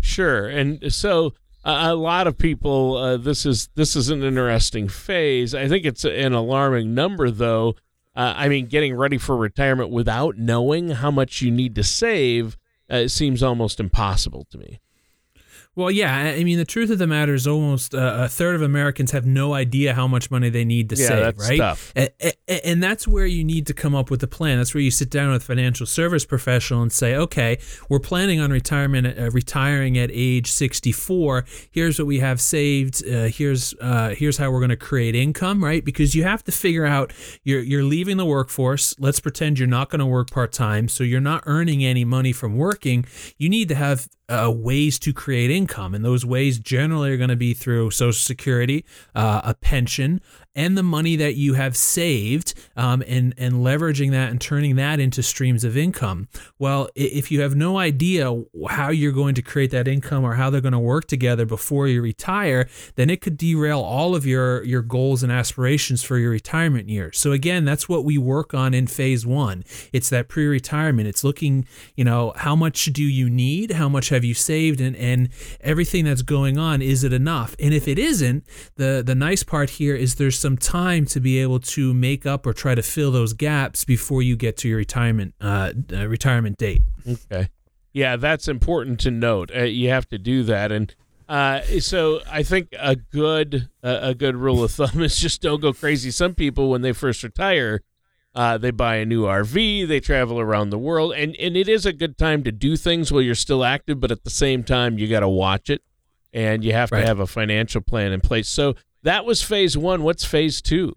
Sure. 0.01 0.47
And 0.47 0.93
so 0.93 1.33
a 1.65 1.95
lot 1.95 2.27
of 2.27 2.37
people 2.37 2.95
uh, 2.95 3.17
this 3.17 3.45
is 3.45 3.69
this 3.75 3.95
is 3.95 4.09
an 4.09 4.23
interesting 4.23 4.87
phase 4.87 5.53
i 5.53 5.67
think 5.67 5.85
it's 5.85 6.05
an 6.05 6.33
alarming 6.33 6.93
number 6.93 7.29
though 7.29 7.75
uh, 8.15 8.33
I 8.35 8.49
mean, 8.49 8.67
getting 8.67 8.95
ready 8.95 9.17
for 9.17 9.37
retirement 9.37 9.89
without 9.89 10.37
knowing 10.37 10.89
how 10.89 11.11
much 11.11 11.41
you 11.41 11.51
need 11.51 11.75
to 11.75 11.83
save 11.83 12.57
uh, 12.89 13.07
seems 13.07 13.43
almost 13.43 13.79
impossible 13.79 14.45
to 14.51 14.57
me. 14.57 14.79
Well, 15.79 15.91
yeah. 15.91 16.13
I 16.13 16.43
mean, 16.43 16.57
the 16.57 16.65
truth 16.65 16.89
of 16.89 16.97
the 16.97 17.07
matter 17.07 17.33
is 17.33 17.47
almost 17.47 17.95
uh, 17.95 18.17
a 18.19 18.27
third 18.27 18.53
of 18.53 18.61
Americans 18.61 19.11
have 19.11 19.25
no 19.25 19.53
idea 19.53 19.93
how 19.93 20.07
much 20.07 20.29
money 20.29 20.49
they 20.49 20.65
need 20.65 20.89
to 20.89 20.97
yeah, 20.97 21.07
save, 21.07 21.19
that's 21.37 21.49
right? 21.49 21.57
Tough. 21.57 21.93
And, 21.95 22.09
and 22.65 22.83
that's 22.83 23.07
where 23.07 23.25
you 23.25 23.45
need 23.45 23.65
to 23.67 23.73
come 23.73 23.95
up 23.95 24.11
with 24.11 24.21
a 24.21 24.27
plan. 24.27 24.57
That's 24.57 24.73
where 24.73 24.81
you 24.81 24.91
sit 24.91 25.09
down 25.09 25.31
with 25.31 25.43
a 25.43 25.45
financial 25.45 25.85
service 25.85 26.25
professional 26.25 26.81
and 26.81 26.91
say, 26.91 27.15
okay, 27.15 27.59
we're 27.87 28.01
planning 28.01 28.41
on 28.41 28.51
retirement, 28.51 29.17
uh, 29.17 29.31
retiring 29.31 29.97
at 29.97 30.09
age 30.11 30.51
64. 30.51 31.45
Here's 31.71 31.97
what 31.97 32.07
we 32.07 32.19
have 32.19 32.41
saved. 32.41 33.01
Uh, 33.07 33.29
here's 33.29 33.73
uh, 33.79 34.09
here's 34.09 34.35
how 34.35 34.51
we're 34.51 34.59
going 34.59 34.71
to 34.71 34.75
create 34.75 35.15
income, 35.15 35.63
right? 35.63 35.85
Because 35.85 36.13
you 36.13 36.23
have 36.23 36.43
to 36.43 36.51
figure 36.51 36.85
out 36.85 37.13
you're 37.45 37.61
you're 37.61 37.85
leaving 37.85 38.17
the 38.17 38.25
workforce. 38.25 38.99
Let's 38.99 39.21
pretend 39.21 39.57
you're 39.57 39.67
not 39.69 39.89
going 39.89 39.99
to 39.99 40.05
work 40.05 40.29
part 40.29 40.51
time, 40.51 40.89
so 40.89 41.05
you're 41.05 41.21
not 41.21 41.43
earning 41.45 41.85
any 41.85 42.03
money 42.03 42.33
from 42.33 42.57
working. 42.57 43.05
You 43.37 43.47
need 43.47 43.69
to 43.69 43.75
have 43.75 44.09
uh, 44.27 44.51
ways 44.55 44.99
to 44.99 45.13
create 45.13 45.49
income. 45.51 45.68
And 45.93 46.03
those 46.03 46.25
ways 46.25 46.59
generally 46.59 47.11
are 47.11 47.17
going 47.17 47.29
to 47.29 47.35
be 47.35 47.53
through 47.53 47.91
Social 47.91 48.13
Security, 48.13 48.85
uh, 49.15 49.41
a 49.43 49.53
pension, 49.53 50.21
and 50.55 50.77
the 50.77 50.83
money 50.83 51.15
that 51.15 51.35
you 51.35 51.53
have 51.53 51.77
saved 51.77 52.53
um, 52.75 53.03
and, 53.07 53.33
and 53.37 53.55
leveraging 53.55 54.11
that 54.11 54.31
and 54.31 54.41
turning 54.41 54.75
that 54.75 54.99
into 54.99 55.21
streams 55.21 55.63
of 55.63 55.77
income. 55.77 56.27
Well, 56.57 56.89
if 56.95 57.31
you 57.31 57.41
have 57.41 57.55
no 57.55 57.77
idea 57.77 58.43
how 58.69 58.89
you're 58.89 59.11
going 59.11 59.35
to 59.35 59.41
create 59.41 59.71
that 59.71 59.87
income 59.87 60.23
or 60.23 60.35
how 60.35 60.49
they're 60.49 60.61
going 60.61 60.73
to 60.73 60.79
work 60.79 61.05
together 61.05 61.45
before 61.45 61.87
you 61.87 62.01
retire, 62.01 62.67
then 62.95 63.09
it 63.09 63.21
could 63.21 63.37
derail 63.37 63.79
all 63.79 64.15
of 64.15 64.25
your, 64.25 64.63
your 64.63 64.81
goals 64.81 65.23
and 65.23 65.31
aspirations 65.31 66.03
for 66.03 66.17
your 66.17 66.31
retirement 66.31 66.89
years. 66.89 67.19
So, 67.19 67.31
again, 67.31 67.63
that's 67.63 67.87
what 67.87 68.03
we 68.03 68.17
work 68.17 68.53
on 68.53 68.73
in 68.73 68.87
phase 68.87 69.25
one. 69.25 69.63
It's 69.93 70.09
that 70.09 70.29
pre 70.29 70.47
retirement. 70.47 71.07
It's 71.07 71.23
looking, 71.23 71.67
you 71.95 72.03
know, 72.03 72.33
how 72.35 72.55
much 72.55 72.85
do 72.85 73.03
you 73.03 73.29
need? 73.29 73.71
How 73.71 73.87
much 73.87 74.09
have 74.09 74.23
you 74.23 74.33
saved? 74.33 74.81
And, 74.81 74.95
and 74.95 75.29
everything 75.61 76.05
that's 76.05 76.23
going 76.23 76.57
on, 76.57 76.81
is 76.81 77.03
it 77.03 77.13
enough? 77.13 77.55
And 77.59 77.73
if 77.73 77.87
it 77.87 77.99
isn't, 77.99 78.45
the, 78.75 79.03
the 79.05 79.15
nice 79.15 79.43
part 79.43 79.71
here 79.71 79.95
is 79.95 80.15
there's 80.15 80.38
some 80.39 80.49
some 80.49 80.57
time 80.57 81.05
to 81.05 81.19
be 81.19 81.37
able 81.39 81.59
to 81.59 81.93
make 81.93 82.25
up 82.25 82.45
or 82.47 82.53
try 82.53 82.73
to 82.73 82.81
fill 82.81 83.11
those 83.11 83.33
gaps 83.33 83.85
before 83.85 84.21
you 84.23 84.35
get 84.35 84.57
to 84.57 84.67
your 84.67 84.77
retirement 84.77 85.33
uh, 85.41 85.71
uh, 85.93 86.07
retirement 86.07 86.57
date. 86.57 86.81
Okay, 87.07 87.49
yeah, 87.93 88.15
that's 88.15 88.47
important 88.47 88.99
to 89.01 89.11
note. 89.11 89.51
Uh, 89.55 89.63
you 89.63 89.89
have 89.89 90.07
to 90.09 90.17
do 90.17 90.41
that, 90.43 90.71
and 90.71 90.95
uh, 91.27 91.61
so 91.79 92.21
I 92.31 92.41
think 92.43 92.69
a 92.79 92.95
good 92.95 93.69
a 93.83 94.15
good 94.15 94.35
rule 94.35 94.63
of 94.63 94.71
thumb 94.71 95.01
is 95.03 95.17
just 95.19 95.41
don't 95.41 95.61
go 95.61 95.71
crazy. 95.73 96.09
Some 96.11 96.33
people 96.33 96.69
when 96.71 96.81
they 96.81 96.93
first 96.93 97.21
retire 97.23 97.81
Uh, 98.35 98.57
they 98.59 98.71
buy 98.71 98.95
a 98.97 99.05
new 99.05 99.23
RV, 99.25 99.87
they 99.87 99.99
travel 99.99 100.39
around 100.39 100.69
the 100.69 100.77
world, 100.77 101.13
and, 101.13 101.35
and 101.37 101.57
it 101.57 101.67
is 101.67 101.85
a 101.85 101.91
good 101.91 102.15
time 102.17 102.43
to 102.43 102.51
do 102.51 102.77
things 102.77 103.11
while 103.11 103.23
you're 103.23 103.33
still 103.35 103.63
active, 103.65 103.99
but 103.99 104.11
at 104.11 104.23
the 104.23 104.29
same 104.29 104.63
time, 104.63 104.99
you 104.99 105.07
got 105.07 105.21
to 105.21 105.27
watch 105.27 105.67
it 105.69 105.81
and 106.31 106.63
you 106.63 106.71
have 106.73 106.91
Right. 106.91 107.01
to 107.01 107.07
have 107.07 107.19
a 107.19 107.25
financial 107.25 107.81
plan 107.81 108.11
in 108.13 108.21
place. 108.21 108.47
So 108.47 108.75
that 109.03 109.25
was 109.25 109.41
phase 109.41 109.77
one. 109.77 110.03
What's 110.03 110.25
phase 110.25 110.61
two? 110.61 110.95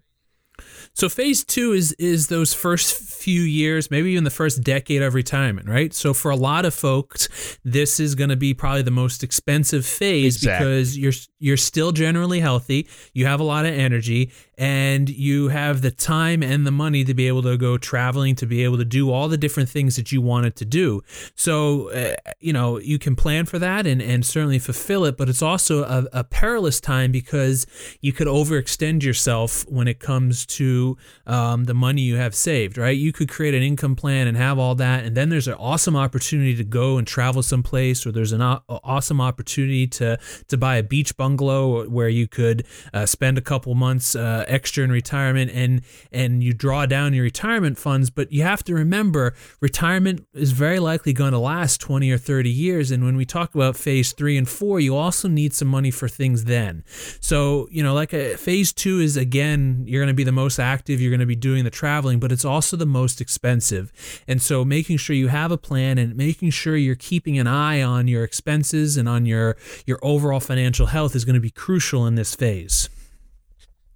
So 0.95 1.09
phase 1.09 1.43
two 1.43 1.71
is 1.73 1.93
is 1.93 2.27
those 2.27 2.53
first 2.53 2.93
few 2.93 3.41
years, 3.41 3.89
maybe 3.89 4.11
even 4.11 4.23
the 4.23 4.29
first 4.29 4.61
decade 4.61 5.01
of 5.01 5.15
retirement, 5.15 5.67
right? 5.67 5.91
So 5.91 6.13
for 6.13 6.29
a 6.29 6.35
lot 6.35 6.65
of 6.65 6.73
folks, 6.75 7.57
this 7.63 7.99
is 7.99 8.13
going 8.13 8.29
to 8.29 8.35
be 8.35 8.53
probably 8.53 8.83
the 8.83 8.91
most 8.91 9.23
expensive 9.23 9.85
phase 9.87 10.35
Exactly. 10.35 10.65
because 10.65 10.97
you're 10.97 11.13
you're 11.39 11.57
still 11.57 11.91
generally 11.91 12.39
healthy, 12.39 12.87
you 13.13 13.25
have 13.25 13.39
a 13.39 13.43
lot 13.43 13.65
of 13.65 13.73
energy, 13.73 14.31
and 14.57 15.09
you 15.09 15.49
have 15.49 15.81
the 15.81 15.91
time 15.91 16.43
and 16.43 16.65
the 16.65 16.71
money 16.71 17.03
to 17.03 17.13
be 17.13 17.27
able 17.27 17.41
to 17.43 17.57
go 17.57 17.77
traveling, 17.77 18.35
to 18.35 18.45
be 18.45 18.63
able 18.63 18.77
to 18.77 18.85
do 18.85 19.11
all 19.11 19.27
the 19.27 19.37
different 19.37 19.69
things 19.69 19.95
that 19.95 20.11
you 20.11 20.21
wanted 20.21 20.55
to 20.57 20.65
do. 20.65 21.01
So 21.35 21.89
uh, 21.89 22.15
you 22.39 22.53
know 22.53 22.79
you 22.79 22.99
can 22.99 23.15
plan 23.15 23.45
for 23.45 23.59
that 23.59 23.87
and 23.87 24.01
and 24.01 24.25
certainly 24.25 24.59
fulfill 24.59 25.05
it, 25.05 25.17
but 25.17 25.29
it's 25.29 25.41
also 25.41 25.83
a, 25.83 26.07
a 26.13 26.23
perilous 26.23 26.79
time 26.79 27.11
because 27.11 27.65
you 28.01 28.13
could 28.13 28.27
overextend 28.27 29.03
yourself 29.03 29.65
when 29.69 29.87
it 29.87 29.99
comes 29.99 30.45
to 30.45 30.97
um, 31.25 31.65
the 31.65 31.73
money 31.73 32.01
you 32.01 32.17
have 32.17 32.35
saved, 32.35 32.77
right? 32.77 32.97
You 32.97 33.11
could 33.11 33.29
create 33.29 33.53
an 33.53 33.63
income 33.63 33.95
plan 33.95 34.27
and 34.27 34.37
have 34.37 34.59
all 34.59 34.75
that, 34.75 35.05
and 35.05 35.15
then 35.15 35.29
there's 35.29 35.47
an 35.47 35.55
awesome 35.55 35.95
opportunity 35.95 36.55
to 36.55 36.63
go 36.63 36.97
and 36.97 37.07
travel 37.07 37.43
someplace, 37.43 38.05
or 38.05 38.11
there's 38.11 38.31
an 38.31 38.41
aw- 38.41 38.61
awesome 38.67 39.21
opportunity 39.21 39.87
to 39.87 40.17
to 40.47 40.57
buy 40.57 40.77
a 40.77 40.83
beach 40.83 41.15
bungalow 41.17 41.87
where 41.89 42.09
you 42.09 42.27
could 42.27 42.65
uh, 42.93 43.05
spend 43.05 43.37
a 43.37 43.41
couple 43.41 43.73
months 43.75 44.15
uh, 44.15 44.45
extra 44.53 44.83
in 44.83 44.91
retirement, 44.91 45.51
and 45.53 45.81
and 46.11 46.43
you 46.43 46.53
draw 46.53 46.85
down 46.85 47.13
your 47.13 47.23
retirement 47.23 47.77
funds. 47.77 48.09
But 48.09 48.31
you 48.31 48.43
have 48.43 48.63
to 48.65 48.73
remember, 48.73 49.33
retirement 49.59 50.27
is 50.33 50.51
very 50.51 50.79
likely 50.79 51.13
going 51.13 51.31
to 51.31 51.39
last 51.39 51.81
20 51.81 52.11
or 52.11 52.17
30 52.17 52.49
years, 52.49 52.91
and 52.91 53.03
when 53.03 53.15
we 53.15 53.25
talk 53.25 53.55
about 53.55 53.75
phase 53.75 54.13
three 54.13 54.37
and 54.37 54.47
four, 54.47 54.79
you 54.79 54.95
also 54.95 55.27
need 55.27 55.53
some 55.53 55.67
money 55.67 55.91
for 55.91 56.07
things 56.07 56.45
then. 56.45 56.83
So 57.19 57.67
you 57.71 57.83
know, 57.83 57.93
like 57.93 58.13
a, 58.13 58.37
phase 58.37 58.71
two 58.71 58.99
is 58.99 59.17
again, 59.17 59.83
you're 59.87 60.01
going 60.01 60.07
to 60.07 60.13
be 60.13 60.23
the 60.23 60.31
most 60.31 60.59
active, 60.59 61.01
you're 61.01 61.11
going 61.11 61.19
to 61.19 61.25
be 61.25 61.35
doing 61.35 61.63
the 61.63 61.69
traveling, 61.69 62.19
but 62.19 62.31
it's 62.31 62.45
also 62.45 62.77
the 62.77 62.85
most 62.85 63.19
expensive. 63.19 63.91
And 64.27 64.41
so 64.41 64.63
making 64.63 64.97
sure 64.97 65.15
you 65.15 65.29
have 65.29 65.51
a 65.51 65.57
plan 65.57 65.97
and 65.97 66.15
making 66.15 66.51
sure 66.51 66.75
you're 66.75 66.95
keeping 66.95 67.39
an 67.39 67.47
eye 67.47 67.81
on 67.81 68.07
your 68.07 68.23
expenses 68.23 68.97
and 68.97 69.09
on 69.09 69.25
your 69.25 69.57
your 69.85 69.99
overall 70.01 70.39
financial 70.39 70.87
health 70.87 71.15
is 71.15 71.25
going 71.25 71.35
to 71.35 71.39
be 71.39 71.49
crucial 71.49 72.05
in 72.05 72.15
this 72.15 72.35
phase. 72.35 72.89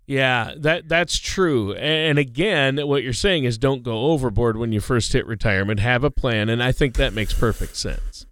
Yeah, 0.08 0.54
that 0.60 0.88
that's 0.88 1.18
true. 1.20 1.74
And 1.74 2.18
again, 2.18 2.78
what 2.88 3.04
you're 3.04 3.12
saying 3.12 3.44
is 3.44 3.58
don't 3.58 3.84
go 3.84 4.06
overboard 4.06 4.56
when 4.56 4.72
you 4.72 4.80
first 4.80 5.12
hit 5.12 5.28
retirement. 5.28 5.82
Have 5.82 6.06
a 6.06 6.10
plan, 6.10 6.48
and 6.48 6.64
I 6.64 6.72
think 6.72 6.96
that 6.96 7.14
makes 7.14 7.34
perfect 7.34 7.76
sense. 7.76 8.26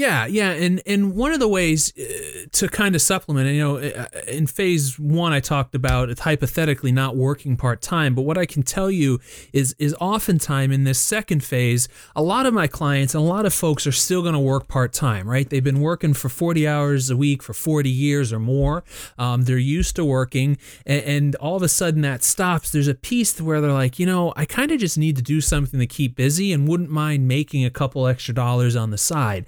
Yeah, 0.00 0.24
yeah, 0.24 0.52
and 0.52 0.80
and 0.86 1.14
one 1.14 1.32
of 1.32 1.40
the 1.40 1.48
ways 1.48 1.92
uh, 1.98 2.46
to 2.52 2.68
kind 2.70 2.94
of 2.94 3.02
supplement, 3.02 3.54
you 3.54 3.60
know, 3.60 3.76
uh, 3.76 4.06
in 4.26 4.46
phase 4.46 4.98
one, 4.98 5.34
I 5.34 5.40
talked 5.40 5.74
about 5.74 6.08
it 6.08 6.20
hypothetically 6.20 6.90
not 6.90 7.18
working 7.18 7.54
part 7.58 7.82
time, 7.82 8.14
but 8.14 8.22
what 8.22 8.38
I 8.38 8.46
can 8.46 8.62
tell 8.62 8.90
you 8.90 9.20
is 9.52 9.76
is 9.78 9.94
oftentimes 10.00 10.74
in 10.74 10.84
this 10.84 10.98
second 10.98 11.44
phase, 11.44 11.86
a 12.16 12.22
lot 12.22 12.46
of 12.46 12.54
my 12.54 12.66
clients 12.66 13.14
and 13.14 13.22
a 13.22 13.26
lot 13.26 13.44
of 13.44 13.52
folks 13.52 13.86
are 13.86 13.92
still 13.92 14.22
going 14.22 14.32
to 14.32 14.40
work 14.40 14.68
part 14.68 14.94
time, 14.94 15.28
right? 15.28 15.50
They've 15.50 15.62
been 15.62 15.82
working 15.82 16.14
for 16.14 16.30
forty 16.30 16.66
hours 16.66 17.10
a 17.10 17.16
week 17.16 17.42
for 17.42 17.52
forty 17.52 17.90
years 17.90 18.32
or 18.32 18.38
more. 18.38 18.82
Um, 19.18 19.42
they're 19.42 19.58
used 19.58 19.96
to 19.96 20.04
working, 20.06 20.56
and, 20.86 21.02
and 21.02 21.34
all 21.36 21.56
of 21.56 21.62
a 21.62 21.68
sudden 21.68 22.00
that 22.00 22.24
stops. 22.24 22.72
There's 22.72 22.88
a 22.88 22.94
piece 22.94 23.38
where 23.38 23.60
they're 23.60 23.70
like, 23.84 23.98
you 23.98 24.06
know, 24.06 24.32
I 24.34 24.46
kind 24.46 24.72
of 24.72 24.80
just 24.80 24.96
need 24.96 25.16
to 25.16 25.22
do 25.22 25.42
something 25.42 25.78
to 25.78 25.86
keep 25.86 26.16
busy, 26.16 26.54
and 26.54 26.66
wouldn't 26.66 26.90
mind 26.90 27.28
making 27.28 27.66
a 27.66 27.70
couple 27.70 28.06
extra 28.06 28.32
dollars 28.32 28.76
on 28.76 28.88
the 28.92 28.98
side. 28.98 29.44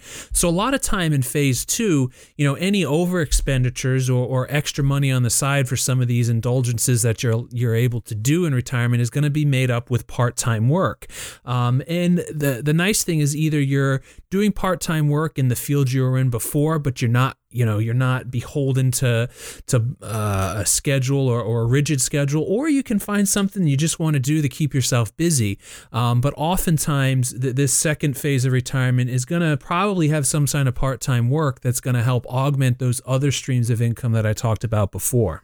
A 0.49 0.51
lot 0.51 0.75
of 0.75 0.81
time 0.81 1.13
in 1.13 1.23
phase 1.23 1.65
two, 1.65 2.11
you 2.37 2.47
know, 2.47 2.55
any 2.55 2.85
over 2.85 3.21
expenditures 3.21 4.09
or, 4.09 4.27
or 4.27 4.47
extra 4.51 4.85
money 4.85 5.11
on 5.11 5.23
the 5.23 5.31
side 5.31 5.69
for 5.69 5.77
some 5.77 6.01
of 6.01 6.09
these 6.09 6.29
indulgences 6.29 7.03
that 7.03 7.23
you're 7.23 7.45
you're 7.51 7.75
able 7.75 8.01
to 8.03 8.15
do 8.15 8.45
in 8.45 8.55
retirement 8.55 9.03
is 9.03 9.11
going 9.11 9.25
to 9.25 9.31
be 9.31 9.45
made 9.45 9.71
up 9.71 9.91
with 9.91 10.07
part 10.07 10.37
time 10.37 10.69
work. 10.69 11.07
Um, 11.45 11.83
and 11.89 12.19
the 12.19 12.63
the 12.65 12.73
nice 12.75 13.05
thing 13.05 13.21
is 13.21 13.37
either 13.37 13.61
you're 13.61 14.03
doing 14.31 14.53
part 14.53 14.81
time 14.81 15.09
work 15.09 15.39
in 15.39 15.49
the 15.49 15.57
field 15.57 15.93
you 15.93 16.03
were 16.03 16.19
in 16.19 16.31
before, 16.31 16.79
but 16.79 17.03
you're 17.03 17.11
not 17.11 17.37
you 17.53 17.65
know 17.67 17.79
you're 17.79 17.95
not 17.95 18.31
beholden 18.31 18.91
to 18.91 19.29
to 19.67 19.85
uh, 20.03 20.55
a 20.59 20.67
schedule 20.67 21.29
or, 21.29 21.41
or 21.41 21.63
a 21.63 21.67
rigid 21.67 22.01
schedule 22.01 22.43
or 22.43 22.69
you 22.69 22.83
can 22.83 22.99
find 22.99 23.29
something 23.29 23.67
you 23.67 23.77
just 23.77 23.99
want 23.99 24.15
to 24.15 24.21
do 24.21 24.43
to 24.43 24.49
keep 24.49 24.75
yourself 24.75 25.17
busy. 25.17 25.59
Um, 25.93 26.21
but 26.21 26.35
oftentimes 26.37 27.39
th- 27.39 27.55
this 27.55 27.73
second 27.73 28.17
phase 28.17 28.45
of 28.45 28.53
retirement 28.53 29.11
is 29.11 29.25
going 29.25 29.43
to 29.43 29.57
probably 29.57 30.09
have 30.09 30.27
some 30.27 30.47
kind 30.47 30.69
of 30.69 30.75
part-time 30.75 31.29
work 31.31 31.61
that's 31.61 31.81
going 31.81 31.95
to 31.95 32.03
help 32.03 32.27
augment 32.27 32.79
those 32.79 33.01
other 33.07 33.33
streams 33.33 33.71
of 33.71 33.83
income 33.83 34.13
that 34.13 34.25
i 34.27 34.33
talked 34.33 34.65
about 34.65 34.93
before. 34.93 35.43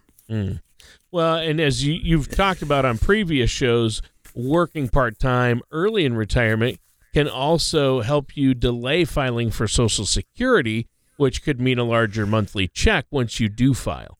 Well, 1.10 1.36
and 1.36 1.60
as 1.60 1.84
you, 1.84 1.94
you've 1.94 2.28
talked 2.28 2.62
about 2.62 2.84
on 2.84 2.98
previous 2.98 3.50
shows, 3.50 4.02
working 4.34 4.88
part 4.88 5.18
time 5.18 5.62
early 5.70 6.04
in 6.04 6.14
retirement 6.14 6.78
can 7.14 7.28
also 7.28 8.00
help 8.02 8.36
you 8.36 8.54
delay 8.54 9.04
filing 9.04 9.50
for 9.50 9.66
Social 9.66 10.04
Security, 10.04 10.86
which 11.18 11.42
could 11.42 11.60
mean 11.60 11.78
a 11.78 11.84
larger 11.84 12.24
monthly 12.24 12.66
check 12.66 13.04
once 13.10 13.38
you 13.38 13.48
do 13.48 13.74
file. 13.74 14.17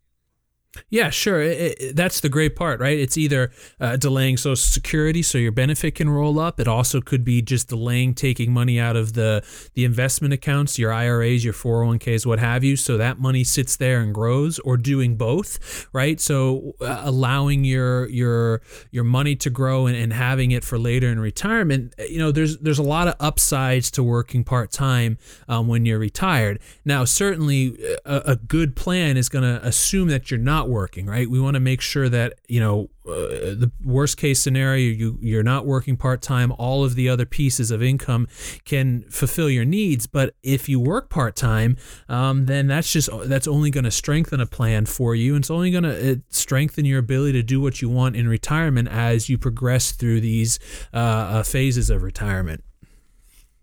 Yeah, 0.91 1.11
sure. 1.11 1.41
It, 1.41 1.81
it, 1.81 1.97
that's 1.97 2.21
the 2.21 2.29
great 2.29 2.55
part, 2.55 2.81
right? 2.81 2.99
It's 2.99 3.17
either 3.17 3.51
uh, 3.81 3.97
delaying 3.97 4.37
Social 4.37 4.57
Security 4.57 5.23
so 5.23 5.39
your 5.39 5.53
benefit 5.53 5.95
can 5.95 6.11
roll 6.11 6.39
up. 6.39 6.61
It 6.61 6.69
also 6.69 7.01
could 7.01 7.25
be 7.25 7.41
just 7.43 7.69
delaying 7.69 8.15
taking 8.15 8.53
money 8.53 8.79
out 8.79 8.97
of 8.97 9.15
the 9.15 9.45
the 9.75 9.85
investment 9.85 10.35
accounts, 10.35 10.79
your 10.79 10.93
IRAs, 10.93 11.45
your 11.45 11.55
401ks, 11.55 12.27
what 12.27 12.39
have 12.39 12.65
you, 12.65 12.77
so 12.77 12.97
that 12.99 13.19
money 13.19 13.45
sits 13.45 13.77
there 13.77 14.01
and 14.01 14.15
grows, 14.15 14.59
or 14.61 14.77
doing 14.77 15.17
both, 15.17 15.89
right? 15.93 16.21
So 16.21 16.75
uh, 16.81 17.03
allowing 17.05 17.65
your 17.65 18.09
your 18.09 18.61
your 18.91 19.05
money 19.05 19.37
to 19.37 19.51
grow 19.51 19.87
and, 19.87 19.97
and 19.97 20.13
having 20.13 20.51
it 20.51 20.65
for 20.65 20.79
later 20.79 21.09
in 21.09 21.19
retirement. 21.19 21.95
You 22.09 22.19
know, 22.19 22.31
there's 22.31 22.59
there's 22.59 22.79
a 22.79 22.83
lot 22.83 23.09
of 23.09 23.15
upsides 23.21 23.91
to 23.93 24.03
working 24.03 24.45
part 24.45 24.71
time 24.71 25.19
um, 25.49 25.67
when 25.67 25.87
you're 25.87 25.99
retired. 25.99 26.61
Now, 26.85 27.05
certainly, 27.05 27.77
a, 28.05 28.23
a 28.27 28.37
good 28.37 28.77
plan 28.77 29.17
is 29.17 29.29
going 29.29 29.45
to 29.45 29.67
assume 29.67 30.09
that 30.09 30.31
you're 30.31 30.39
not 30.39 30.58
working, 30.67 31.05
right? 31.05 31.29
We 31.29 31.39
want 31.39 31.55
to 31.55 31.61
make 31.61 31.83
sure 31.83 32.09
that 32.09 32.41
you 32.49 32.59
know 32.59 32.89
uh, 33.07 33.55
the 33.55 33.71
worst 33.85 34.17
case 34.17 34.41
scenario 34.43 34.91
you 34.91 35.19
you're 35.21 35.43
not 35.43 35.67
working 35.67 35.99
part 35.99 36.23
time. 36.23 36.53
All 36.59 36.85
of 36.85 36.95
the 36.95 37.09
other 37.09 37.27
pieces 37.27 37.71
of 37.71 37.83
income 37.83 38.27
can 38.65 39.03
fulfill 39.11 39.51
your 39.51 39.67
needs, 39.67 40.07
but 40.07 40.35
if 40.43 40.69
you 40.69 40.81
work 40.81 41.11
part 41.11 41.37
time, 41.37 41.77
um, 42.09 42.47
then 42.47 42.67
that's 42.67 42.91
just 42.91 43.11
that's 43.27 43.47
only 43.47 43.71
going 43.71 43.85
to 43.85 43.91
strengthen 43.91 44.41
a 44.41 44.47
plan 44.47 44.87
for 44.87 45.15
you, 45.15 45.35
and 45.35 45.43
it's 45.43 45.51
only 45.51 45.71
going 45.71 45.85
to 45.85 46.23
strengthen 46.31 46.87
your 46.87 46.99
ability 46.99 47.35
to 47.35 47.43
do 47.43 47.61
what 47.61 47.83
you 47.83 47.91
want 47.91 48.17
in 48.17 48.27
retirement 48.27 48.89
as 48.89 49.29
you 49.29 49.37
progress 49.37 49.93
through 49.93 50.21
these 50.23 50.59
uh, 50.95 50.97
uh, 50.97 51.43
phases 51.43 51.91
of 51.91 52.03
retirement. 52.03 52.65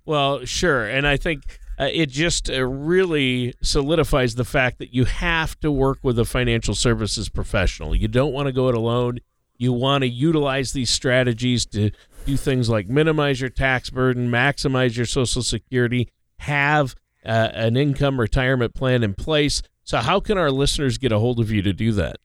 Well, 0.05 0.45
sure. 0.45 0.85
And 0.87 1.07
I 1.07 1.17
think 1.17 1.59
uh, 1.79 1.89
it 1.91 2.09
just 2.09 2.49
uh, 2.49 2.65
really 2.65 3.53
solidifies 3.61 4.35
the 4.35 4.45
fact 4.45 4.79
that 4.79 4.93
you 4.93 5.05
have 5.05 5.59
to 5.59 5.71
work 5.71 5.99
with 6.01 6.17
a 6.17 6.25
financial 6.25 6.75
services 6.75 7.29
professional. 7.29 7.95
You 7.95 8.07
don't 8.07 8.33
want 8.33 8.47
to 8.47 8.53
go 8.53 8.69
it 8.69 8.75
alone. 8.75 9.19
You 9.57 9.73
want 9.73 10.03
to 10.03 10.07
utilize 10.07 10.73
these 10.73 10.89
strategies 10.89 11.65
to 11.67 11.91
do 12.25 12.37
things 12.37 12.69
like 12.69 12.89
minimize 12.89 13.39
your 13.39 13.49
tax 13.49 13.89
burden, 13.89 14.29
maximize 14.29 14.97
your 14.97 15.05
Social 15.05 15.43
Security, 15.43 16.09
have 16.39 16.95
uh, 17.25 17.49
an 17.53 17.77
income 17.77 18.19
retirement 18.19 18.73
plan 18.73 19.03
in 19.03 19.13
place. 19.13 19.61
So, 19.83 19.99
how 19.99 20.19
can 20.19 20.37
our 20.37 20.51
listeners 20.51 20.97
get 20.97 21.11
a 21.11 21.19
hold 21.19 21.39
of 21.39 21.51
you 21.51 21.61
to 21.61 21.73
do 21.73 21.91
that? 21.93 22.17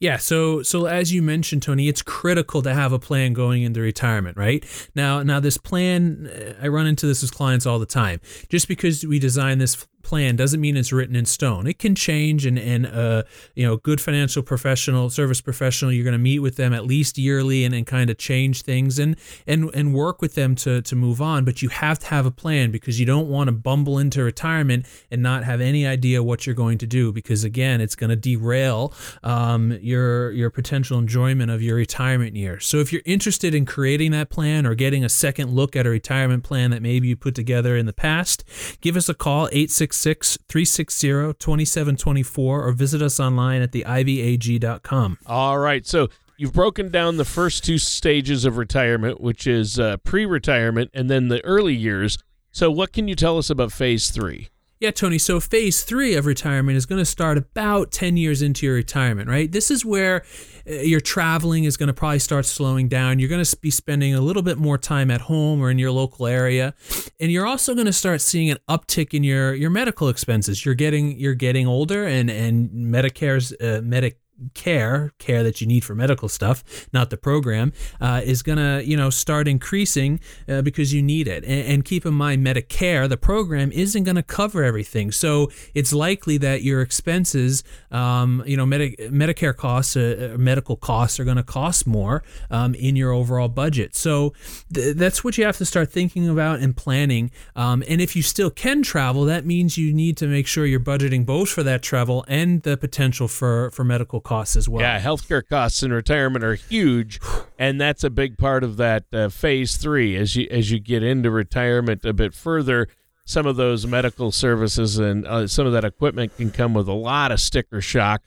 Yeah, 0.00 0.16
so 0.16 0.62
so 0.62 0.86
as 0.86 1.12
you 1.12 1.20
mentioned, 1.20 1.62
Tony, 1.62 1.86
it's 1.86 2.00
critical 2.00 2.62
to 2.62 2.72
have 2.72 2.90
a 2.90 2.98
plan 2.98 3.34
going 3.34 3.62
into 3.62 3.82
retirement, 3.82 4.38
right? 4.38 4.64
Now, 4.94 5.22
now 5.22 5.40
this 5.40 5.58
plan, 5.58 6.56
I 6.60 6.68
run 6.68 6.86
into 6.86 7.06
this 7.06 7.20
with 7.20 7.34
clients 7.34 7.66
all 7.66 7.78
the 7.78 7.84
time. 7.84 8.18
Just 8.48 8.66
because 8.66 9.04
we 9.04 9.18
design 9.18 9.58
this 9.58 9.86
plan 10.02 10.36
doesn't 10.36 10.60
mean 10.60 10.76
it's 10.76 10.92
written 10.92 11.14
in 11.14 11.24
stone. 11.24 11.66
It 11.66 11.78
can 11.78 11.94
change, 11.94 12.46
and 12.46 12.58
and 12.58 12.86
uh, 12.86 13.24
you 13.54 13.66
know, 13.66 13.76
good 13.76 14.00
financial 14.00 14.42
professional, 14.42 15.10
service 15.10 15.40
professional, 15.40 15.92
you're 15.92 16.04
going 16.04 16.12
to 16.12 16.18
meet 16.18 16.40
with 16.40 16.56
them 16.56 16.72
at 16.72 16.86
least 16.86 17.18
yearly 17.18 17.64
and, 17.64 17.74
and 17.74 17.86
kind 17.86 18.10
of 18.10 18.18
change 18.18 18.62
things 18.62 18.98
and 18.98 19.16
and 19.46 19.70
and 19.74 19.94
work 19.94 20.20
with 20.20 20.34
them 20.34 20.54
to 20.56 20.82
to 20.82 20.96
move 20.96 21.20
on. 21.20 21.44
But 21.44 21.62
you 21.62 21.68
have 21.68 21.98
to 22.00 22.06
have 22.06 22.26
a 22.26 22.30
plan 22.30 22.70
because 22.70 22.98
you 22.98 23.06
don't 23.06 23.28
want 23.28 23.48
to 23.48 23.52
bumble 23.52 23.98
into 23.98 24.22
retirement 24.22 24.86
and 25.10 25.22
not 25.22 25.44
have 25.44 25.60
any 25.60 25.86
idea 25.86 26.22
what 26.22 26.46
you're 26.46 26.54
going 26.54 26.78
to 26.78 26.86
do 26.86 27.12
because 27.12 27.44
again, 27.44 27.80
it's 27.80 27.94
going 27.94 28.10
to 28.10 28.16
derail 28.16 28.94
um, 29.22 29.78
your 29.90 30.30
your 30.30 30.50
potential 30.50 30.98
enjoyment 30.98 31.50
of 31.50 31.60
your 31.60 31.76
retirement 31.76 32.36
years. 32.36 32.66
So 32.66 32.78
if 32.78 32.92
you're 32.92 33.02
interested 33.04 33.54
in 33.54 33.66
creating 33.66 34.12
that 34.12 34.30
plan 34.30 34.66
or 34.66 34.74
getting 34.74 35.04
a 35.04 35.08
second 35.08 35.52
look 35.52 35.76
at 35.76 35.86
a 35.86 35.90
retirement 35.90 36.44
plan 36.44 36.70
that 36.70 36.82
maybe 36.82 37.08
you 37.08 37.16
put 37.16 37.34
together 37.34 37.76
in 37.76 37.86
the 37.86 37.92
past, 37.92 38.44
give 38.80 38.96
us 38.96 39.08
a 39.08 39.14
call 39.14 39.48
866-360-2724 39.48 42.38
or 42.38 42.70
visit 42.72 43.02
us 43.02 43.18
online 43.18 43.62
at 43.62 43.72
theivyag.com. 43.72 45.18
All 45.26 45.58
right. 45.58 45.84
So 45.86 46.08
you've 46.36 46.52
broken 46.52 46.90
down 46.90 47.16
the 47.16 47.24
first 47.24 47.64
two 47.64 47.78
stages 47.78 48.44
of 48.44 48.56
retirement, 48.56 49.20
which 49.20 49.46
is 49.46 49.78
uh, 49.78 49.98
pre-retirement 49.98 50.90
and 50.94 51.08
then 51.10 51.28
the 51.28 51.44
early 51.44 51.74
years. 51.74 52.18
So, 52.52 52.68
what 52.70 52.92
can 52.92 53.06
you 53.06 53.14
tell 53.14 53.38
us 53.38 53.50
about 53.50 53.70
phase 53.70 54.10
three? 54.10 54.48
Yeah, 54.80 54.92
Tony. 54.92 55.18
So 55.18 55.40
phase 55.40 55.82
three 55.82 56.14
of 56.14 56.24
retirement 56.24 56.78
is 56.78 56.86
going 56.86 57.00
to 57.00 57.04
start 57.04 57.36
about 57.36 57.90
10 57.90 58.16
years 58.16 58.40
into 58.40 58.64
your 58.64 58.76
retirement, 58.76 59.28
right? 59.28 59.52
This 59.52 59.70
is 59.70 59.84
where 59.84 60.24
uh, 60.66 60.72
your 60.72 61.00
traveling 61.00 61.64
is 61.64 61.76
going 61.76 61.88
to 61.88 61.92
probably 61.92 62.18
start 62.18 62.46
slowing 62.46 62.88
down. 62.88 63.18
You're 63.18 63.28
going 63.28 63.44
to 63.44 63.56
be 63.58 63.70
spending 63.70 64.14
a 64.14 64.22
little 64.22 64.40
bit 64.40 64.56
more 64.56 64.78
time 64.78 65.10
at 65.10 65.20
home 65.20 65.60
or 65.60 65.70
in 65.70 65.78
your 65.78 65.90
local 65.90 66.26
area. 66.26 66.72
And 67.20 67.30
you're 67.30 67.46
also 67.46 67.74
going 67.74 67.88
to 67.88 67.92
start 67.92 68.22
seeing 68.22 68.48
an 68.48 68.56
uptick 68.70 69.12
in 69.12 69.22
your, 69.22 69.52
your 69.52 69.68
medical 69.68 70.08
expenses. 70.08 70.64
You're 70.64 70.74
getting 70.74 71.18
you're 71.18 71.34
getting 71.34 71.66
older 71.66 72.06
and 72.06 72.30
and 72.30 72.70
Medicare's 72.70 73.52
uh, 73.60 73.82
Medic 73.84 74.18
care 74.54 75.12
care 75.18 75.42
that 75.42 75.60
you 75.60 75.66
need 75.66 75.84
for 75.84 75.94
medical 75.94 76.28
stuff 76.28 76.64
not 76.92 77.10
the 77.10 77.16
program 77.16 77.72
uh, 78.00 78.20
is 78.24 78.42
gonna 78.42 78.80
you 78.84 78.96
know 78.96 79.10
start 79.10 79.48
increasing 79.48 80.20
uh, 80.48 80.62
because 80.62 80.92
you 80.92 81.02
need 81.02 81.28
it. 81.28 81.44
And, 81.44 81.66
and, 81.66 81.84
keep 81.84 82.06
in 82.06 82.14
mind 82.14 82.46
medicare 82.46 83.08
the 83.08 83.16
program 83.16 83.72
isn't 83.72 84.04
gonna 84.04 84.22
cover 84.22 84.62
everything. 84.62 85.10
So 85.10 85.50
it's 85.74 85.92
likely 85.92 86.36
that 86.38 86.62
your 86.62 86.80
expenses 86.82 87.62
um, 87.90 88.42
you 88.46 88.56
know 88.56 88.66
Medi- 88.66 88.96
medicare 89.00 89.56
costs 89.56 89.96
uh, 89.96 90.32
uh 90.34 90.38
medical 90.38 90.76
costs 90.76 91.18
are 91.18 91.24
gonna 91.24 91.42
cost 91.42 91.86
more 91.86 92.22
um, 92.50 92.74
in 92.74 92.96
your 92.96 93.12
overall 93.12 93.48
budget. 93.48 93.96
So 93.96 94.34
th- 94.72 94.96
that's 94.96 95.24
what 95.24 95.38
you 95.38 95.44
have 95.44 95.58
to 95.58 95.64
start 95.64 95.90
thinking 95.90 96.28
about 96.28 96.60
and 96.60 96.76
planning. 96.76 97.30
Um, 97.56 97.82
and 97.88 98.00
if 98.00 98.14
you 98.14 98.22
still 98.22 98.50
can 98.50 98.82
travel 98.82 99.24
that 99.24 99.44
means 99.44 99.76
you 99.76 99.92
need 99.92 100.16
to 100.18 100.26
make 100.26 100.46
sure 100.46 100.66
you're 100.66 100.80
budgeting 100.80 101.26
both 101.26 101.48
for 101.48 101.62
that 101.62 101.82
travel 101.82 102.24
and 102.28 102.62
the 102.62 102.76
potential 102.76 103.28
for 103.28 103.70
for 103.70 103.84
medical 103.84 104.20
costs 104.20 104.29
as 104.30 104.68
well. 104.68 104.82
Yeah, 104.82 105.00
healthcare 105.00 105.46
costs 105.46 105.82
in 105.82 105.92
retirement 105.92 106.44
are 106.44 106.54
huge, 106.54 107.20
and 107.58 107.80
that's 107.80 108.04
a 108.04 108.10
big 108.10 108.38
part 108.38 108.64
of 108.64 108.76
that 108.76 109.04
uh, 109.12 109.28
phase 109.28 109.76
three. 109.76 110.16
As 110.16 110.36
you 110.36 110.46
as 110.50 110.70
you 110.70 110.78
get 110.78 111.02
into 111.02 111.30
retirement 111.30 112.04
a 112.04 112.12
bit 112.12 112.34
further, 112.34 112.88
some 113.24 113.46
of 113.46 113.56
those 113.56 113.86
medical 113.86 114.32
services 114.32 114.98
and 114.98 115.26
uh, 115.26 115.46
some 115.46 115.66
of 115.66 115.72
that 115.72 115.84
equipment 115.84 116.36
can 116.36 116.50
come 116.50 116.74
with 116.74 116.88
a 116.88 116.92
lot 116.92 117.32
of 117.32 117.40
sticker 117.40 117.80
shock. 117.80 118.22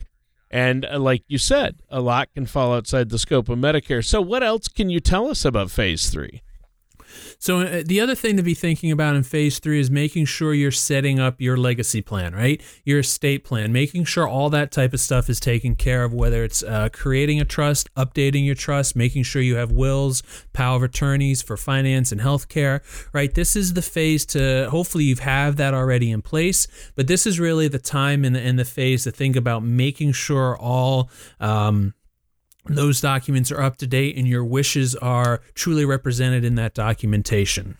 And 0.50 0.84
uh, 0.84 0.98
like 0.98 1.24
you 1.26 1.38
said, 1.38 1.76
a 1.90 2.00
lot 2.00 2.32
can 2.32 2.46
fall 2.46 2.74
outside 2.74 3.08
the 3.10 3.18
scope 3.18 3.48
of 3.48 3.58
Medicare. 3.58 4.04
So, 4.04 4.20
what 4.20 4.42
else 4.42 4.68
can 4.68 4.88
you 4.88 5.00
tell 5.00 5.28
us 5.28 5.44
about 5.44 5.70
phase 5.70 6.10
three? 6.10 6.42
So 7.38 7.60
uh, 7.60 7.82
the 7.84 8.00
other 8.00 8.14
thing 8.14 8.36
to 8.36 8.42
be 8.42 8.54
thinking 8.54 8.90
about 8.90 9.16
in 9.16 9.22
phase 9.22 9.58
three 9.58 9.80
is 9.80 9.90
making 9.90 10.26
sure 10.26 10.54
you're 10.54 10.70
setting 10.70 11.20
up 11.20 11.40
your 11.40 11.56
legacy 11.56 12.02
plan, 12.02 12.34
right? 12.34 12.62
Your 12.84 13.00
estate 13.00 13.44
plan, 13.44 13.72
making 13.72 14.04
sure 14.04 14.26
all 14.26 14.50
that 14.50 14.72
type 14.72 14.92
of 14.92 15.00
stuff 15.00 15.28
is 15.28 15.38
taken 15.38 15.74
care 15.74 16.04
of, 16.04 16.12
whether 16.12 16.42
it's 16.42 16.62
uh, 16.62 16.88
creating 16.92 17.40
a 17.40 17.44
trust, 17.44 17.92
updating 17.94 18.44
your 18.44 18.54
trust, 18.54 18.96
making 18.96 19.22
sure 19.22 19.42
you 19.42 19.56
have 19.56 19.70
wills, 19.70 20.22
power 20.52 20.76
of 20.76 20.82
attorneys 20.82 21.42
for 21.42 21.56
finance 21.56 22.12
and 22.12 22.20
healthcare, 22.20 22.80
right? 23.12 23.34
This 23.34 23.56
is 23.56 23.74
the 23.74 23.82
phase 23.82 24.24
to 24.26 24.68
hopefully 24.70 25.04
you 25.04 25.16
have 25.16 25.56
that 25.56 25.74
already 25.74 26.10
in 26.10 26.22
place, 26.22 26.66
but 26.96 27.06
this 27.06 27.26
is 27.26 27.38
really 27.38 27.68
the 27.68 27.78
time 27.78 28.24
and 28.24 28.34
the, 28.34 28.64
the 28.64 28.64
phase 28.64 29.04
to 29.04 29.10
think 29.10 29.36
about 29.36 29.62
making 29.62 30.12
sure 30.12 30.56
all 30.56 31.10
um, 31.40 31.94
those 32.66 33.00
documents 33.00 33.52
are 33.52 33.60
up 33.60 33.76
to 33.78 33.86
date 33.86 34.16
and 34.16 34.26
your 34.26 34.44
wishes 34.44 34.94
are 34.96 35.40
truly 35.54 35.84
represented 35.84 36.44
in 36.44 36.54
that 36.56 36.74
documentation. 36.74 37.76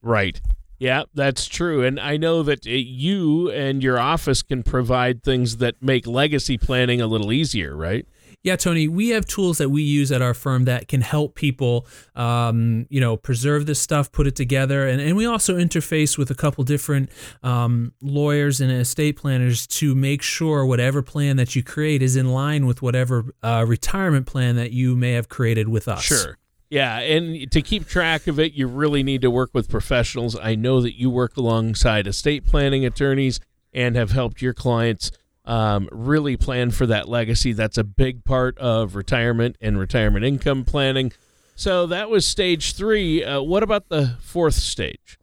Right. 0.00 0.40
Yeah, 0.78 1.04
that's 1.14 1.46
true. 1.46 1.84
And 1.84 2.00
I 2.00 2.16
know 2.16 2.42
that 2.42 2.66
uh, 2.66 2.70
you 2.70 3.50
and 3.52 3.82
your 3.82 4.00
office 4.00 4.42
can 4.42 4.64
provide 4.64 5.22
things 5.22 5.58
that 5.58 5.80
make 5.80 6.06
legacy 6.08 6.58
planning 6.58 7.00
a 7.00 7.06
little 7.06 7.32
easier, 7.32 7.76
right? 7.76 8.04
Yeah, 8.44 8.56
Tony, 8.56 8.88
we 8.88 9.10
have 9.10 9.24
tools 9.24 9.58
that 9.58 9.68
we 9.68 9.82
use 9.82 10.10
at 10.10 10.20
our 10.20 10.34
firm 10.34 10.64
that 10.64 10.88
can 10.88 11.00
help 11.00 11.36
people, 11.36 11.86
um, 12.16 12.86
you 12.90 13.00
know, 13.00 13.16
preserve 13.16 13.66
this 13.66 13.80
stuff, 13.80 14.10
put 14.10 14.26
it 14.26 14.34
together, 14.34 14.88
and, 14.88 15.00
and 15.00 15.16
we 15.16 15.26
also 15.26 15.56
interface 15.56 16.18
with 16.18 16.28
a 16.28 16.34
couple 16.34 16.64
different 16.64 17.10
um, 17.44 17.92
lawyers 18.00 18.60
and 18.60 18.72
estate 18.72 19.16
planners 19.16 19.66
to 19.68 19.94
make 19.94 20.22
sure 20.22 20.66
whatever 20.66 21.02
plan 21.02 21.36
that 21.36 21.54
you 21.54 21.62
create 21.62 22.02
is 22.02 22.16
in 22.16 22.32
line 22.32 22.66
with 22.66 22.82
whatever 22.82 23.26
uh, 23.44 23.64
retirement 23.66 24.26
plan 24.26 24.56
that 24.56 24.72
you 24.72 24.96
may 24.96 25.12
have 25.12 25.28
created 25.28 25.68
with 25.68 25.86
us. 25.86 26.02
Sure. 26.02 26.36
Yeah, 26.68 26.98
and 26.98 27.50
to 27.52 27.62
keep 27.62 27.86
track 27.86 28.26
of 28.26 28.40
it, 28.40 28.54
you 28.54 28.66
really 28.66 29.02
need 29.02 29.20
to 29.20 29.30
work 29.30 29.50
with 29.52 29.68
professionals. 29.68 30.36
I 30.36 30.54
know 30.54 30.80
that 30.80 30.98
you 30.98 31.10
work 31.10 31.36
alongside 31.36 32.06
estate 32.06 32.46
planning 32.46 32.84
attorneys 32.84 33.38
and 33.74 33.94
have 33.94 34.10
helped 34.12 34.42
your 34.42 34.54
clients 34.54 35.12
um, 35.44 35.88
really 35.90 36.36
plan 36.36 36.70
for 36.70 36.86
that 36.86 37.08
legacy. 37.08 37.52
That's 37.52 37.78
a 37.78 37.84
big 37.84 38.24
part 38.24 38.56
of 38.58 38.94
retirement 38.94 39.56
and 39.60 39.78
retirement 39.78 40.24
income 40.24 40.64
planning. 40.64 41.12
So 41.54 41.86
that 41.86 42.10
was 42.10 42.26
stage 42.26 42.74
three. 42.74 43.24
Uh, 43.24 43.42
what 43.42 43.62
about 43.62 43.88
the 43.88 44.16
fourth 44.20 44.54
stage? 44.54 45.18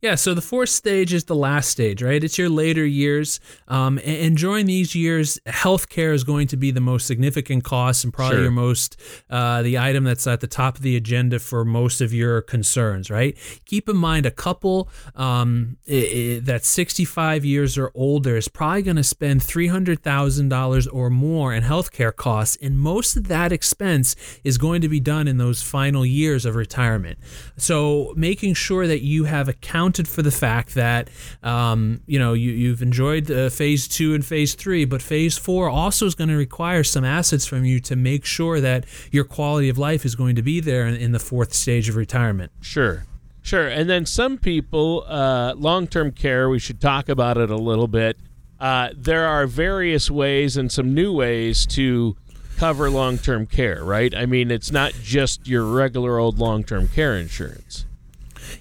Yeah, 0.00 0.14
so 0.14 0.32
the 0.32 0.40
fourth 0.40 0.68
stage 0.68 1.12
is 1.12 1.24
the 1.24 1.34
last 1.34 1.70
stage, 1.70 2.02
right? 2.02 2.22
It's 2.22 2.38
your 2.38 2.48
later 2.48 2.86
years. 2.86 3.40
Um, 3.66 3.98
and, 4.04 4.36
during 4.38 4.66
these 4.66 4.94
years, 4.94 5.40
healthcare 5.46 6.14
is 6.14 6.22
going 6.22 6.46
to 6.48 6.56
be 6.56 6.70
the 6.70 6.80
most 6.80 7.06
significant 7.06 7.64
cost 7.64 8.04
and 8.04 8.12
probably 8.12 8.36
sure. 8.36 8.42
your 8.42 8.52
most, 8.52 8.96
uh, 9.28 9.62
the 9.62 9.78
item 9.78 10.04
that's 10.04 10.28
at 10.28 10.40
the 10.40 10.46
top 10.46 10.76
of 10.76 10.82
the 10.82 10.94
agenda 10.94 11.40
for 11.40 11.64
most 11.64 12.00
of 12.00 12.14
your 12.14 12.40
concerns, 12.40 13.10
right? 13.10 13.36
Keep 13.64 13.88
in 13.88 13.96
mind 13.96 14.26
a 14.26 14.30
couple 14.30 14.88
um, 15.16 15.78
that's 15.86 16.68
65 16.68 17.44
years 17.44 17.76
or 17.76 17.90
older 17.96 18.36
is 18.36 18.46
probably 18.46 18.82
going 18.82 18.96
to 18.96 19.02
spend 19.02 19.40
$300,000 19.40 20.88
or 20.92 21.10
more 21.10 21.52
in 21.52 21.64
healthcare 21.64 22.14
costs. 22.14 22.56
And 22.62 22.78
most 22.78 23.16
of 23.16 23.26
that 23.26 23.50
expense 23.50 24.14
is 24.44 24.58
going 24.58 24.80
to 24.82 24.88
be 24.88 25.00
done 25.00 25.26
in 25.26 25.38
those 25.38 25.62
final 25.62 26.06
years 26.06 26.44
of 26.44 26.54
retirement. 26.54 27.18
So 27.56 28.12
making 28.16 28.54
sure 28.54 28.86
that 28.86 29.02
you 29.02 29.24
have 29.24 29.47
account 29.48 29.78
accounted 29.88 30.08
for 30.08 30.22
the 30.22 30.30
fact 30.30 30.74
that 30.74 31.08
um, 31.42 32.00
you 32.06 32.18
know 32.18 32.32
you, 32.32 32.50
you've 32.50 32.82
enjoyed 32.82 33.30
uh, 33.30 33.48
phase 33.48 33.88
two 33.88 34.14
and 34.14 34.24
phase 34.24 34.54
three, 34.54 34.84
but 34.84 35.00
phase 35.00 35.38
four 35.38 35.68
also 35.68 36.06
is 36.06 36.14
going 36.14 36.28
to 36.28 36.36
require 36.36 36.84
some 36.84 37.04
assets 37.04 37.46
from 37.46 37.64
you 37.64 37.80
to 37.80 37.96
make 37.96 38.24
sure 38.24 38.60
that 38.60 38.84
your 39.10 39.24
quality 39.24 39.68
of 39.68 39.78
life 39.78 40.04
is 40.04 40.14
going 40.14 40.36
to 40.36 40.42
be 40.42 40.60
there 40.60 40.86
in, 40.86 40.96
in 40.96 41.12
the 41.12 41.18
fourth 41.18 41.52
stage 41.52 41.88
of 41.88 41.96
retirement. 41.96 42.52
Sure. 42.60 43.04
Sure. 43.42 43.66
And 43.66 43.88
then 43.88 44.04
some 44.04 44.36
people, 44.36 45.04
uh, 45.06 45.54
long 45.56 45.86
term 45.86 46.12
care, 46.12 46.50
we 46.50 46.58
should 46.58 46.80
talk 46.80 47.08
about 47.08 47.38
it 47.38 47.50
a 47.50 47.56
little 47.56 47.88
bit. 47.88 48.18
Uh, 48.60 48.90
there 48.94 49.26
are 49.26 49.46
various 49.46 50.10
ways 50.10 50.56
and 50.56 50.70
some 50.70 50.92
new 50.92 51.12
ways 51.12 51.64
to 51.66 52.16
cover 52.56 52.90
long 52.90 53.16
term 53.16 53.46
care, 53.46 53.84
right? 53.84 54.14
I 54.14 54.26
mean, 54.26 54.50
it's 54.50 54.72
not 54.72 54.92
just 55.02 55.46
your 55.46 55.64
regular 55.64 56.18
old 56.18 56.38
long 56.38 56.64
term 56.64 56.88
care 56.88 57.16
insurance. 57.16 57.86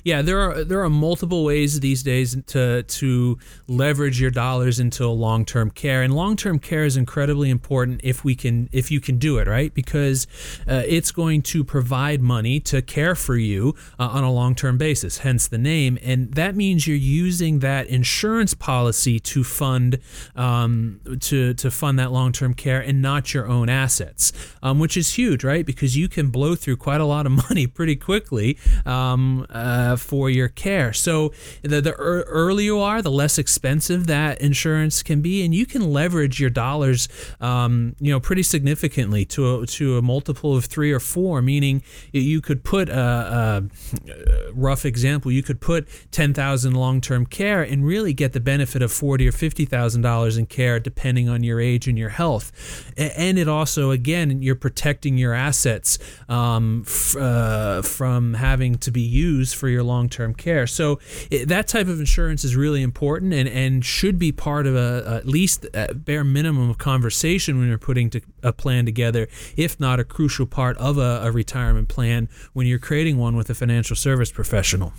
Yeah, 0.04 0.22
there 0.22 0.40
are 0.40 0.64
there 0.64 0.82
are 0.84 0.90
multiple 0.90 1.44
ways 1.44 1.80
these 1.80 2.04
days 2.04 2.38
to 2.48 2.84
to 2.84 3.38
leverage 3.68 4.20
your 4.20 4.32
dollars 4.32 4.80
into 4.80 5.08
long 5.08 5.46
term 5.46 5.72
care, 5.72 6.02
and 6.02 6.14
long 6.14 6.36
term 6.36 6.60
care 6.60 6.84
is 6.84 6.98
incredibly 6.98 7.50
important 7.50 8.02
if 8.04 8.24
we 8.24 8.36
can 8.36 8.70
if 8.72 8.92
you 8.92 9.00
can 9.00 9.18
do 9.18 9.38
it 9.38 9.48
right 9.48 9.74
because 9.74 10.28
uh, 10.68 10.84
it's 10.86 11.12
going 11.12 11.42
to 11.42 11.64
provide 11.64 12.22
money 12.22 12.60
to 12.60 12.82
care 12.82 13.16
for 13.16 13.36
you 13.36 13.76
uh, 14.00 14.08
on 14.08 14.24
a 14.24 14.32
long 14.32 14.56
term 14.56 14.78
basis. 14.78 15.20
Hence 15.20 15.48
the 15.48 15.58
name, 15.58 15.98
and 16.02 16.34
that 16.34 16.56
means 16.56 16.88
you're 16.88 16.98
using 16.98 17.60
that 17.60 17.88
insurance 17.88 18.54
policy 18.54 19.20
to 19.20 19.44
fund 19.44 20.00
um, 20.36 21.00
to 21.22 21.54
to 21.54 21.72
fund 21.72 22.00
that 22.00 22.12
long 22.12 22.32
term 22.32 22.54
care 22.54 22.80
and 22.80 23.02
not 23.02 23.34
your 23.34 23.48
own 23.48 23.70
assets, 23.70 24.32
um, 24.64 24.80
which 24.80 24.98
is 24.98 25.14
huge, 25.14 25.44
right? 25.44 25.66
Because 25.66 25.96
you 25.98 26.08
can 26.08 26.30
blow 26.30 26.56
through 26.56 26.78
quite 26.78 27.02
a 27.02 27.06
lot 27.06 27.26
of 27.26 27.32
money 27.50 27.68
pretty 27.68 27.96
quickly. 27.96 28.58
Um, 28.86 29.46
uh, 29.50 29.77
uh, 29.78 29.96
for 29.98 30.30
your 30.30 30.50
care. 30.50 30.94
So 30.94 31.14
the, 31.62 31.82
the 31.82 31.94
er- 31.94 32.26
earlier 32.28 32.68
you 32.68 32.80
are, 32.80 33.02
the 33.02 33.18
less 33.24 33.38
expensive 33.38 34.08
that 34.08 34.42
insurance 34.42 35.04
can 35.04 35.22
be, 35.22 35.46
and 35.46 35.54
you 35.56 35.66
can 35.66 35.84
leverage 36.00 36.38
your 36.44 36.50
dollars, 36.50 37.08
um, 37.40 37.96
you 38.00 38.12
know, 38.12 38.20
pretty 38.20 38.44
significantly 38.44 39.24
to 39.26 39.42
a, 39.62 39.68
to 39.78 39.98
a 39.98 40.02
multiple 40.02 40.52
of 40.58 40.66
three 40.66 40.92
or 40.92 41.00
four. 41.00 41.42
Meaning, 41.42 41.82
you 42.12 42.42
could 42.42 42.62
put 42.64 42.90
a, 42.90 43.00
a 43.00 44.52
rough 44.54 44.86
example. 44.86 45.32
You 45.32 45.44
could 45.44 45.62
put 45.62 45.88
ten 46.12 46.34
thousand 46.34 46.74
long 46.74 47.02
term 47.02 47.26
care 47.26 47.62
and 47.72 47.86
really 47.86 48.14
get 48.14 48.34
the 48.34 48.40
benefit 48.42 48.82
of 48.82 48.92
forty 48.92 49.28
or 49.28 49.32
fifty 49.32 49.66
thousand 49.66 50.02
dollars 50.02 50.38
in 50.38 50.46
care, 50.46 50.80
depending 50.80 51.30
on 51.30 51.44
your 51.44 51.62
age 51.62 51.88
and 51.88 51.98
your 51.98 52.10
health. 52.10 52.52
And 52.98 53.40
it 53.40 53.48
also, 53.48 53.92
again, 53.92 54.42
you're 54.42 54.56
protecting 54.68 55.18
your 55.18 55.34
assets 55.34 56.00
um, 56.28 56.84
f- 56.86 57.16
uh, 57.16 57.82
from 57.82 58.34
having 58.34 58.78
to 58.80 58.92
be 58.92 59.02
used 59.02 59.56
for 59.56 59.67
for 59.68 59.72
your 59.72 59.84
long 59.84 60.08
term 60.08 60.34
care. 60.34 60.66
So 60.66 60.98
it, 61.30 61.50
that 61.50 61.68
type 61.68 61.90
of 61.90 62.00
insurance 62.00 62.46
is 62.46 62.56
really 62.56 62.82
important 62.82 63.34
and, 63.34 63.50
and 63.50 63.84
should 63.84 64.18
be 64.18 64.32
part 64.32 64.66
of 64.66 64.78
a, 64.78 65.04
at 65.18 65.28
least 65.28 65.66
a 65.74 65.94
bare 65.94 66.24
minimum 66.24 66.70
of 66.70 66.78
conversation 66.78 67.60
when 67.60 67.68
you're 67.68 67.78
putting 67.78 68.10
to, 68.12 68.22
a 68.44 68.54
plan 68.54 68.86
together, 68.86 69.28
if 69.58 69.78
not 69.78 70.00
a 70.00 70.06
crucial 70.06 70.46
part 70.46 70.78
of 70.78 70.98
a, 70.98 71.20
a 71.22 71.34
retirement 71.34 71.90
plan 71.90 72.30
when 72.54 72.66
you're 72.66 72.80
creating 72.80 73.18
one 73.18 73.36
with 73.36 73.50
a 73.50 73.54
financial 73.54 73.98
service 73.98 74.32
professional. 74.32 74.94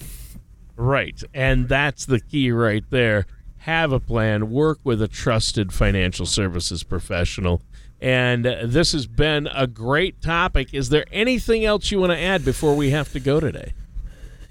Right. 0.76 1.18
And 1.32 1.66
that's 1.66 2.04
the 2.04 2.20
key 2.20 2.50
right 2.52 2.84
there 2.90 3.24
have 3.60 3.90
a 3.90 4.00
plan, 4.00 4.50
work 4.50 4.80
with 4.84 5.00
a 5.00 5.08
trusted 5.08 5.72
financial 5.72 6.26
services 6.26 6.82
professional. 6.82 7.62
And 8.00 8.44
this 8.44 8.92
has 8.92 9.06
been 9.06 9.48
a 9.48 9.66
great 9.66 10.20
topic. 10.20 10.74
Is 10.74 10.90
there 10.90 11.06
anything 11.10 11.64
else 11.64 11.90
you 11.90 11.98
want 11.98 12.12
to 12.12 12.18
add 12.18 12.44
before 12.44 12.76
we 12.76 12.90
have 12.90 13.10
to 13.12 13.20
go 13.20 13.40
today? 13.40 13.72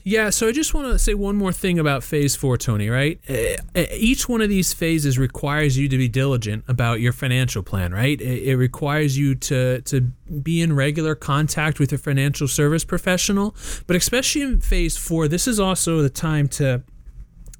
Yeah, 0.08 0.30
so 0.30 0.48
I 0.48 0.54
just 0.54 0.74
want 0.74 0.88
to 0.88 0.98
say 0.98 1.16
one 1.16 1.36
more 1.36 1.52
thing 1.52 1.80
about 1.80 2.02
phase 2.02 2.34
four, 2.34 2.56
Tony, 2.56 2.88
right? 2.88 3.20
Each 3.92 4.30
one 4.30 4.42
of 4.42 4.48
these 4.48 4.72
phases 4.72 5.20
requires 5.20 5.78
you 5.78 5.90
to 5.90 5.98
be 5.98 6.08
diligent 6.08 6.64
about 6.70 7.02
your 7.02 7.12
financial 7.12 7.62
plan, 7.62 7.92
right? 7.92 8.22
It 8.22 8.56
requires 8.56 9.18
you 9.18 9.36
to, 9.36 9.82
to 9.82 10.00
be 10.00 10.62
in 10.62 10.74
regular 10.74 11.14
contact 11.14 11.78
with 11.78 11.92
your 11.92 12.00
financial 12.00 12.48
service 12.48 12.86
professional. 12.86 13.54
But 13.86 13.98
especially 13.98 14.44
in 14.44 14.62
phase 14.62 14.96
four, 14.96 15.28
this 15.28 15.46
is 15.46 15.60
also 15.60 16.02
the 16.02 16.10
time 16.10 16.48
to 16.50 16.84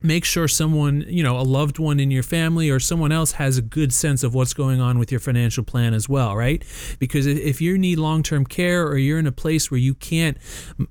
make 0.02 0.24
sure 0.24 0.48
someone, 0.48 1.04
you 1.08 1.24
know, 1.24 1.40
a 1.40 1.42
loved 1.42 1.80
one 1.80 2.00
in 2.00 2.12
your 2.12 2.24
family 2.24 2.70
or 2.70 2.80
someone 2.80 3.12
else 3.12 3.34
has 3.34 3.58
a 3.58 3.62
good 3.62 3.92
sense 3.92 4.24
of 4.24 4.34
what's 4.34 4.54
going 4.54 4.80
on 4.80 5.00
with 5.00 5.12
your 5.12 5.20
financial 5.20 5.64
plan 5.64 5.94
as 5.94 6.08
well, 6.08 6.36
right? 6.36 6.64
Because 7.00 7.26
if 7.26 7.62
you 7.62 7.78
need 7.78 7.98
long 7.98 8.24
term 8.24 8.46
care 8.46 8.86
or 8.86 8.98
you're 8.98 9.18
in 9.18 9.28
a 9.28 9.32
place 9.32 9.72
where 9.72 9.80
you 9.80 9.96
can't, 9.96 10.38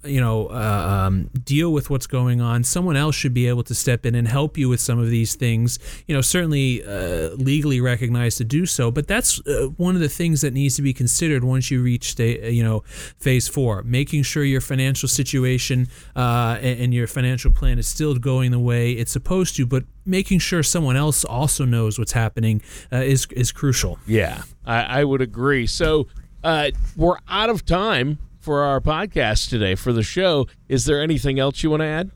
you 0.04 0.20
know, 0.20 0.48
uh, 0.48 1.06
um, 1.06 1.30
deal 1.44 1.72
with 1.72 1.88
what's 1.88 2.06
going 2.06 2.40
on, 2.40 2.64
someone 2.64 2.96
else 2.96 3.14
should 3.14 3.34
be 3.34 3.46
able 3.46 3.62
to 3.64 3.74
step 3.74 4.04
in 4.04 4.14
and 4.14 4.26
help 4.26 4.58
you 4.58 4.68
with 4.68 4.80
some 4.80 4.98
of 4.98 5.08
these 5.08 5.34
things, 5.36 5.78
you 6.06 6.14
know, 6.14 6.20
certainly 6.20 6.84
uh, 6.84 7.30
legally 7.34 7.80
recognized 7.80 8.38
to 8.38 8.44
do 8.44 8.66
so. 8.66 8.90
But 8.90 9.06
that's 9.06 9.40
uh, 9.46 9.68
one 9.76 9.94
of 9.94 10.00
the 10.00 10.08
things 10.08 10.40
that 10.40 10.52
needs 10.52 10.76
to 10.76 10.82
be 10.82 10.92
considered 10.92 11.44
once 11.44 11.70
you 11.70 11.82
reach, 11.82 12.10
sta- 12.10 12.50
you 12.50 12.62
know, 12.62 12.80
phase 13.18 13.46
four, 13.46 13.82
making 13.82 14.24
sure 14.24 14.42
your 14.42 14.60
financial 14.60 15.08
situation 15.08 15.86
uh, 16.16 16.58
and 16.60 16.92
your 16.92 17.06
financial 17.06 17.50
plan 17.50 17.78
is 17.78 17.86
still 17.86 18.14
going 18.16 18.50
the 18.50 18.58
way 18.58 18.95
it's 18.98 19.12
supposed 19.12 19.56
to, 19.56 19.66
but 19.66 19.84
making 20.04 20.38
sure 20.38 20.62
someone 20.62 20.96
else 20.96 21.24
also 21.24 21.64
knows 21.64 21.98
what's 21.98 22.12
happening 22.12 22.62
uh, 22.92 22.96
is 22.96 23.26
is 23.32 23.52
crucial. 23.52 23.98
Yeah, 24.06 24.42
I, 24.64 25.00
I 25.00 25.04
would 25.04 25.20
agree. 25.20 25.66
So 25.66 26.06
uh, 26.44 26.70
we're 26.96 27.18
out 27.28 27.50
of 27.50 27.64
time 27.64 28.18
for 28.40 28.62
our 28.62 28.80
podcast 28.80 29.48
today 29.50 29.74
for 29.74 29.92
the 29.92 30.02
show. 30.02 30.46
Is 30.68 30.84
there 30.84 31.02
anything 31.02 31.38
else 31.38 31.62
you 31.62 31.70
want 31.70 31.80
to 31.80 31.86
add? 31.86 32.10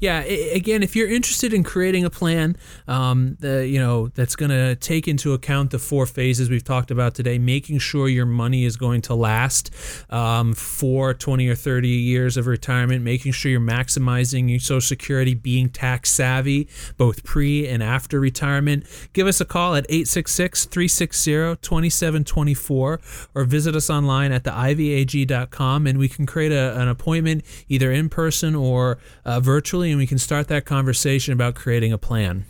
Yeah, 0.00 0.20
again, 0.20 0.82
if 0.82 0.96
you're 0.96 1.10
interested 1.10 1.52
in 1.52 1.62
creating 1.62 2.04
a 2.04 2.10
plan, 2.10 2.56
um, 2.88 3.36
the, 3.40 3.66
you 3.66 3.78
know 3.78 4.08
that's 4.08 4.36
going 4.36 4.50
to 4.50 4.76
take 4.76 5.08
into 5.08 5.32
account 5.32 5.70
the 5.70 5.78
four 5.78 6.06
phases 6.06 6.50
we've 6.50 6.64
talked 6.64 6.90
about 6.90 7.14
today, 7.14 7.38
making 7.38 7.78
sure 7.78 8.08
your 8.08 8.26
money 8.26 8.64
is 8.64 8.76
going 8.76 9.02
to 9.02 9.14
last 9.14 9.70
um, 10.10 10.52
for 10.52 11.14
20 11.14 11.48
or 11.48 11.54
30 11.54 11.88
years 11.88 12.36
of 12.36 12.46
retirement, 12.46 13.02
making 13.02 13.32
sure 13.32 13.50
you're 13.50 13.60
maximizing 13.60 14.50
your 14.50 14.58
Social 14.58 14.80
Security, 14.80 15.34
being 15.34 15.68
tax 15.68 16.10
savvy 16.10 16.68
both 16.96 17.24
pre 17.24 17.66
and 17.66 17.82
after 17.82 18.20
retirement. 18.20 18.84
Give 19.12 19.26
us 19.26 19.40
a 19.40 19.44
call 19.44 19.74
at 19.74 19.86
866 19.88 20.66
360 20.66 21.56
2724 21.62 23.00
or 23.34 23.44
visit 23.44 23.74
us 23.74 23.90
online 23.90 24.32
at 24.32 24.44
the 24.44 24.50
ivyag.com 24.50 25.86
and 25.86 25.98
we 25.98 26.08
can 26.08 26.26
create 26.26 26.52
a, 26.52 26.78
an 26.80 26.88
appointment 26.88 27.44
either 27.68 27.90
in 27.92 28.08
person 28.08 28.54
or 28.54 28.98
uh, 29.24 29.40
virtually 29.40 29.63
and 29.72 29.98
we 29.98 30.06
can 30.06 30.18
start 30.18 30.48
that 30.48 30.64
conversation 30.64 31.32
about 31.32 31.54
creating 31.54 31.92
a 31.92 31.98
plan. 31.98 32.44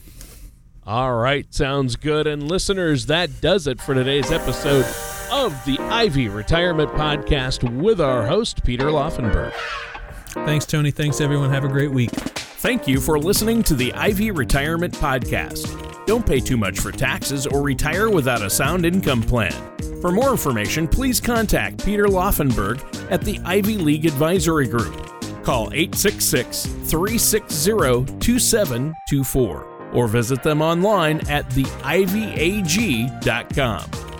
All 0.86 1.16
right, 1.16 1.46
sounds 1.54 1.96
good. 1.96 2.26
And 2.26 2.42
listeners, 2.42 3.06
that 3.06 3.40
does 3.40 3.66
it 3.66 3.80
for 3.80 3.94
today's 3.94 4.30
episode 4.30 4.84
of 5.32 5.52
the 5.64 5.78
Ivy 5.78 6.28
Retirement 6.28 6.90
Podcast 6.90 7.62
with 7.80 8.00
our 8.00 8.26
host, 8.26 8.62
Peter 8.64 8.86
Laufenberg. 8.86 9.52
Thanks, 10.44 10.66
Tony. 10.66 10.90
Thanks, 10.90 11.20
everyone. 11.20 11.50
Have 11.50 11.64
a 11.64 11.68
great 11.68 11.90
week. 11.90 12.10
Thank 12.10 12.86
you 12.86 13.00
for 13.00 13.18
listening 13.18 13.62
to 13.62 13.74
the 13.74 13.92
Ivy 13.94 14.30
Retirement 14.30 14.92
Podcast. 14.94 16.06
Don't 16.06 16.26
pay 16.26 16.40
too 16.40 16.56
much 16.56 16.80
for 16.80 16.92
taxes 16.92 17.46
or 17.46 17.62
retire 17.62 18.10
without 18.10 18.42
a 18.42 18.50
sound 18.50 18.84
income 18.84 19.22
plan. 19.22 19.52
For 20.02 20.12
more 20.12 20.30
information, 20.30 20.86
please 20.86 21.18
contact 21.20 21.82
Peter 21.84 22.04
Laufenberg 22.04 22.82
at 23.10 23.22
the 23.22 23.40
Ivy 23.44 23.78
League 23.78 24.04
Advisory 24.04 24.66
Group. 24.66 25.13
Call 25.44 25.72
866 25.72 26.66
360 26.66 28.18
2724 28.18 29.74
or 29.92 30.08
visit 30.08 30.42
them 30.42 30.60
online 30.62 31.20
at 31.28 31.48
theivyag.com. 31.50 32.54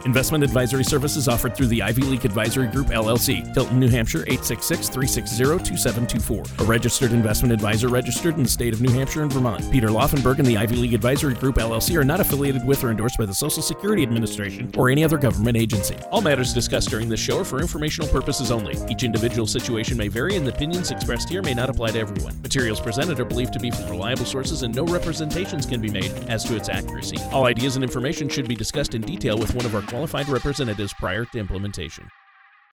Investment 0.05 0.45
advisory 0.45 0.85
services 0.85 1.29
offered 1.29 1.57
through 1.57 1.69
the 1.69 1.83
Ivy 1.83 2.03
League 2.03 2.27
Advisory 2.27 2.67
Group, 2.67 2.89
LLC, 2.89 3.55
Tilton, 3.55 3.81
New 3.81 3.89
Hampshire, 3.89 4.21
866 4.27 4.91
360 4.91 5.65
2724. 5.65 6.45
A 6.59 6.69
registered 6.69 7.13
investment 7.13 7.55
advisor 7.55 7.89
registered 7.89 8.37
in 8.37 8.43
the 8.43 8.49
state 8.49 8.75
of 8.75 8.83
New 8.83 8.93
Hampshire 8.93 9.23
and 9.23 9.33
Vermont. 9.33 9.65
Peter 9.73 9.89
Laufenberg 9.89 10.39
and 10.39 10.47
the 10.47 10.59
Ivy 10.59 10.77
League 10.77 10.93
Advisory 10.93 11.33
Group, 11.33 11.57
LLC, 11.57 11.97
are 11.97 12.05
not 12.05 12.21
affiliated 12.21 12.67
with 12.67 12.85
or 12.85 12.91
endorsed 12.91 13.17
by 13.17 13.25
the 13.25 13.33
Social 13.33 13.63
Security 13.63 14.03
Administration 14.03 14.71
or 14.77 14.91
any 14.91 15.03
other 15.03 15.17
government 15.17 15.57
agency. 15.57 15.97
All 16.11 16.21
matters 16.21 16.53
discussed 16.53 16.91
during 16.91 17.09
this 17.09 17.21
show 17.21 17.41
are 17.41 17.45
for 17.45 17.61
informational 17.61 18.09
purposes 18.09 18.51
only. 18.51 18.77
Each 18.91 19.05
individual 19.05 19.47
situation 19.47 19.97
may 19.97 20.09
vary, 20.09 20.37
and 20.37 20.47
the 20.47 20.53
opinions 20.53 20.91
expressed 20.91 21.31
here 21.31 21.41
may 21.41 21.55
not 21.55 21.71
apply 21.71 21.93
to 21.93 21.99
everyone. 21.99 22.39
Materials 22.43 22.79
presented 22.79 23.19
are 23.21 23.25
believed 23.25 23.55
to 23.55 23.59
be 23.59 23.71
from 23.71 23.89
reliable 23.89 24.27
sources, 24.27 24.65
and 24.65 24.75
no 24.75 24.85
representations 24.85 25.65
can 25.65 25.81
be 25.81 25.91
made 25.91 26.13
as 26.29 26.45
to 26.45 26.57
its 26.57 26.69
accuracy. 26.69 27.17
All 27.33 27.47
ideas 27.47 27.77
and 27.77 27.83
information 27.83 28.29
should 28.29 28.49
be 28.49 28.55
discussed 28.55 28.95
in 28.95 29.01
detail 29.01 29.39
with 29.39 29.55
one 29.55 29.65
of 29.65 29.75
our 29.75 29.81
qualified 29.95 30.29
representatives 30.29 30.93
prior 30.93 31.25
to 31.25 31.39
implementation. 31.39 32.09